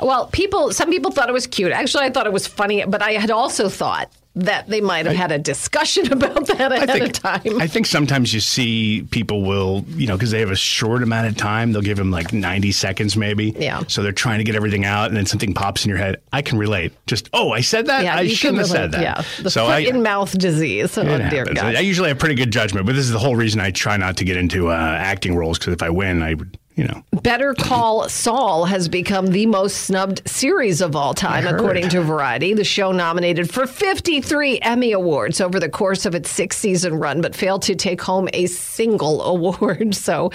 Well, 0.00 0.28
people, 0.28 0.72
some 0.72 0.90
people 0.90 1.10
thought 1.10 1.28
it 1.28 1.32
was 1.32 1.46
cute. 1.46 1.72
Actually, 1.72 2.04
I 2.04 2.10
thought 2.10 2.26
it 2.26 2.32
was 2.32 2.46
funny, 2.46 2.84
but 2.86 3.02
I 3.02 3.12
had 3.12 3.30
also 3.30 3.68
thought 3.68 4.10
that 4.36 4.68
they 4.68 4.80
might 4.80 5.06
have 5.06 5.14
had 5.14 5.32
a 5.32 5.38
discussion 5.38 6.12
about 6.12 6.46
that 6.46 6.72
ahead 6.72 7.02
of 7.02 7.12
time. 7.12 7.60
I 7.60 7.66
think 7.66 7.86
sometimes 7.86 8.34
you 8.34 8.40
see 8.40 9.06
people 9.10 9.42
will, 9.42 9.84
you 9.90 10.06
know, 10.06 10.16
because 10.16 10.30
they 10.30 10.40
have 10.40 10.50
a 10.50 10.56
short 10.56 11.02
amount 11.02 11.28
of 11.28 11.36
time, 11.36 11.72
they'll 11.72 11.82
give 11.82 11.98
them 11.98 12.10
like 12.10 12.32
90 12.32 12.72
seconds 12.72 13.16
maybe. 13.16 13.54
Yeah. 13.56 13.82
So 13.86 14.02
they're 14.02 14.12
trying 14.12 14.38
to 14.38 14.44
get 14.44 14.56
everything 14.56 14.84
out, 14.84 15.08
and 15.08 15.16
then 15.16 15.26
something 15.26 15.54
pops 15.54 15.84
in 15.84 15.88
your 15.88 15.98
head. 15.98 16.20
I 16.32 16.42
can 16.42 16.58
relate. 16.58 16.92
Just, 17.06 17.30
oh, 17.32 17.52
I 17.52 17.60
said 17.60 17.86
that? 17.86 18.02
yeah, 18.02 18.16
I 18.16 18.26
shouldn't 18.28 18.58
have 18.58 18.68
said 18.68 18.92
that. 18.92 19.02
Yeah, 19.02 19.22
the 19.42 19.50
so 19.50 19.66
foot 19.66 19.72
I, 19.72 19.78
in 19.80 20.02
mouth 20.02 20.36
disease. 20.36 20.96
Oh 20.98 21.04
dear. 21.04 21.44
God. 21.44 21.58
I 21.58 21.80
usually 21.80 22.08
have 22.08 22.18
pretty 22.18 22.34
good 22.34 22.50
judgment, 22.50 22.86
but 22.86 22.94
this 22.94 23.04
is 23.04 23.12
the 23.12 23.18
whole 23.18 23.36
reason 23.36 23.60
I 23.60 23.70
try 23.70 23.96
not 23.96 24.16
to 24.16 24.24
get 24.24 24.36
into 24.36 24.70
uh, 24.70 24.74
acting 24.74 25.36
roles 25.36 25.58
because 25.58 25.74
if 25.74 25.82
I 25.82 25.90
win, 25.90 26.22
I 26.22 26.34
would, 26.34 26.58
you 26.76 26.84
know. 26.84 27.02
Better 27.22 27.54
Call 27.54 28.08
Saul 28.08 28.64
has 28.64 28.88
become 28.88 29.28
the 29.28 29.46
most 29.46 29.82
snubbed 29.82 30.28
series 30.28 30.80
of 30.80 30.96
all 30.96 31.14
time, 31.14 31.46
according 31.46 31.88
to 31.90 32.02
Variety. 32.02 32.54
The 32.54 32.64
show 32.64 32.92
nominated 32.92 33.50
for 33.50 33.66
53 33.66 34.60
Emmy 34.60 34.92
Awards 34.92 35.40
over 35.40 35.60
the 35.60 35.68
course 35.68 36.04
of 36.04 36.14
its 36.14 36.30
six 36.30 36.56
season 36.56 36.94
run, 36.94 37.20
but 37.20 37.34
failed 37.36 37.62
to 37.62 37.74
take 37.74 38.00
home 38.00 38.28
a 38.32 38.46
single 38.46 39.22
award. 39.34 39.94
So, 39.94 40.30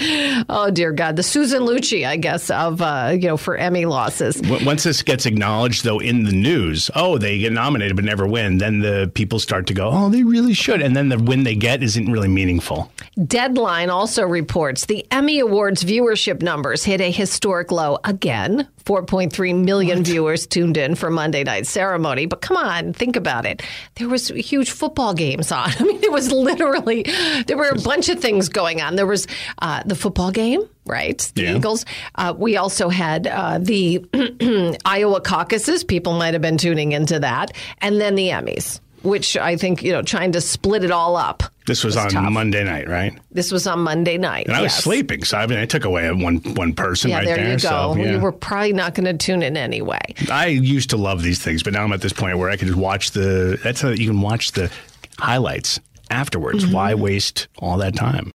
oh 0.49 0.71
dear 0.71 0.91
God, 0.91 1.15
the 1.15 1.23
Susan 1.23 1.63
Lucci, 1.63 2.08
I 2.08 2.15
guess, 2.15 2.49
of 2.49 2.82
uh, 2.82 3.12
you 3.13 3.28
know 3.28 3.38
for 3.38 3.58
Emmy 3.58 3.86
losses. 3.86 4.41
Once 4.65 4.84
this 4.84 5.02
gets 5.02 5.25
acknowledged, 5.25 5.84
though, 5.84 5.99
in 5.99 6.23
the 6.23 6.32
news, 6.32 6.89
oh, 6.95 7.17
they 7.17 7.38
get 7.39 7.52
nominated 7.52 7.95
but 7.95 8.06
never 8.06 8.25
win, 8.25 8.58
then 8.60 8.80
the 8.80 9.12
people 9.13 9.39
start 9.39 9.67
to 9.67 9.73
go, 9.73 9.89
oh, 9.91 10.10
they 10.10 10.23
really 10.23 10.54
should. 10.54 10.82
And 10.82 10.95
then 10.95 11.10
the 11.10 11.19
win 11.19 11.43
they 11.43 11.56
get 11.56 11.84
isn't 11.84 12.12
really 12.12 12.28
meaningful. 12.28 12.91
Deadline 13.28 13.89
also 13.89 14.23
reports 14.23 14.86
the 14.86 15.06
Emmy 15.12 15.39
Awards 15.39 15.84
viewership 15.84 16.28
numbers 16.37 16.83
hit 16.83 17.01
a 17.01 17.11
historic 17.11 17.71
low 17.71 17.97
again. 18.03 18.67
4.3 18.85 19.63
million 19.63 20.03
viewers 20.03 20.47
tuned 20.47 20.77
in 20.77 20.95
for 20.95 21.09
Monday 21.09 21.43
night 21.43 21.67
ceremony. 21.67 22.25
But 22.25 22.41
come 22.41 22.57
on, 22.57 22.93
think 22.93 23.15
about 23.15 23.45
it. 23.45 23.61
There 23.95 24.09
was 24.09 24.29
huge 24.29 24.71
football 24.71 25.13
games 25.13 25.51
on. 25.51 25.69
I 25.79 25.83
mean, 25.83 26.01
it 26.03 26.11
was 26.11 26.31
literally 26.31 27.03
there 27.47 27.57
were 27.57 27.69
a 27.69 27.79
bunch 27.81 28.09
of 28.09 28.19
things 28.19 28.49
going 28.49 28.81
on. 28.81 28.95
There 28.95 29.05
was 29.07 29.27
uh, 29.61 29.83
the 29.85 29.95
football 29.95 30.31
game, 30.31 30.61
right? 30.85 31.17
The 31.35 31.41
Yeah. 31.43 31.55
Eagles. 31.57 31.85
Uh, 32.15 32.33
we 32.37 32.57
also 32.57 32.89
had 32.89 33.27
uh, 33.27 33.59
the 33.59 34.05
Iowa 34.85 35.21
caucuses. 35.21 35.83
People 35.83 36.13
might 36.17 36.33
have 36.33 36.41
been 36.41 36.57
tuning 36.57 36.91
into 36.93 37.19
that, 37.19 37.51
and 37.79 37.99
then 38.01 38.15
the 38.15 38.29
Emmys. 38.29 38.79
Which 39.01 39.38
I 39.38 39.55
think, 39.55 39.81
you 39.81 39.91
know, 39.91 40.01
trying 40.01 40.33
to 40.33 40.41
split 40.41 40.83
it 40.83 40.91
all 40.91 41.15
up. 41.15 41.43
This 41.67 41.83
was 41.83 41.95
on 41.95 42.09
tough. 42.09 42.31
Monday 42.31 42.63
night, 42.63 42.89
right? 42.89 43.17
This 43.31 43.51
was 43.51 43.67
on 43.67 43.79
Monday 43.79 44.17
night. 44.17 44.47
And 44.47 44.55
I 44.55 44.62
was 44.62 44.73
yes. 44.73 44.83
sleeping, 44.83 45.23
so 45.23 45.38
I 45.38 45.45
mean, 45.47 45.59
I 45.59 45.65
took 45.65 45.85
away 45.85 46.12
one 46.12 46.38
one 46.55 46.73
person 46.73 47.12
Yeah, 47.12 47.17
right 47.17 47.25
there, 47.25 47.35
there. 47.38 47.45
you 47.51 47.59
go. 47.59 47.93
So, 47.93 47.95
yeah. 47.95 48.12
You 48.13 48.19
were 48.19 48.31
probably 48.31 48.73
not 48.73 48.95
going 48.95 49.05
to 49.05 49.13
tune 49.13 49.43
in 49.43 49.55
anyway. 49.55 50.01
I 50.31 50.47
used 50.47 50.89
to 50.89 50.97
love 50.97 51.21
these 51.21 51.41
things, 51.41 51.63
but 51.63 51.73
now 51.73 51.83
I'm 51.83 51.93
at 51.93 52.01
this 52.01 52.13
point 52.13 52.38
where 52.38 52.49
I 52.49 52.57
can 52.57 52.67
just 52.67 52.79
watch 52.79 53.12
the. 53.12 53.59
That's 53.63 53.81
how 53.81 53.89
you 53.89 54.07
can 54.07 54.21
watch 54.21 54.53
the 54.53 54.71
highlights 55.19 55.79
afterwards. 56.09 56.65
Mm-hmm. 56.65 56.73
Why 56.73 56.93
waste 56.95 57.47
all 57.59 57.77
that 57.77 57.95
time? 57.95 58.31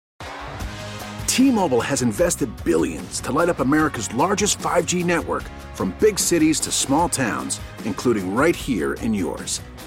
T-Mobile 1.28 1.82
has 1.82 2.04
invested 2.04 2.50
billions 2.64 3.20
to 3.22 3.32
light 3.32 3.50
up 3.50 3.60
America's 3.60 4.14
largest 4.14 4.60
5G 4.60 5.04
network 5.04 5.42
from 5.74 5.96
big 6.00 6.20
cities 6.20 6.60
to 6.60 6.72
small 6.72 7.10
towns, 7.10 7.60
including 7.86 8.36
right 8.36 8.56
here 8.56 8.94
in 8.96 9.16
yours. 9.16 9.60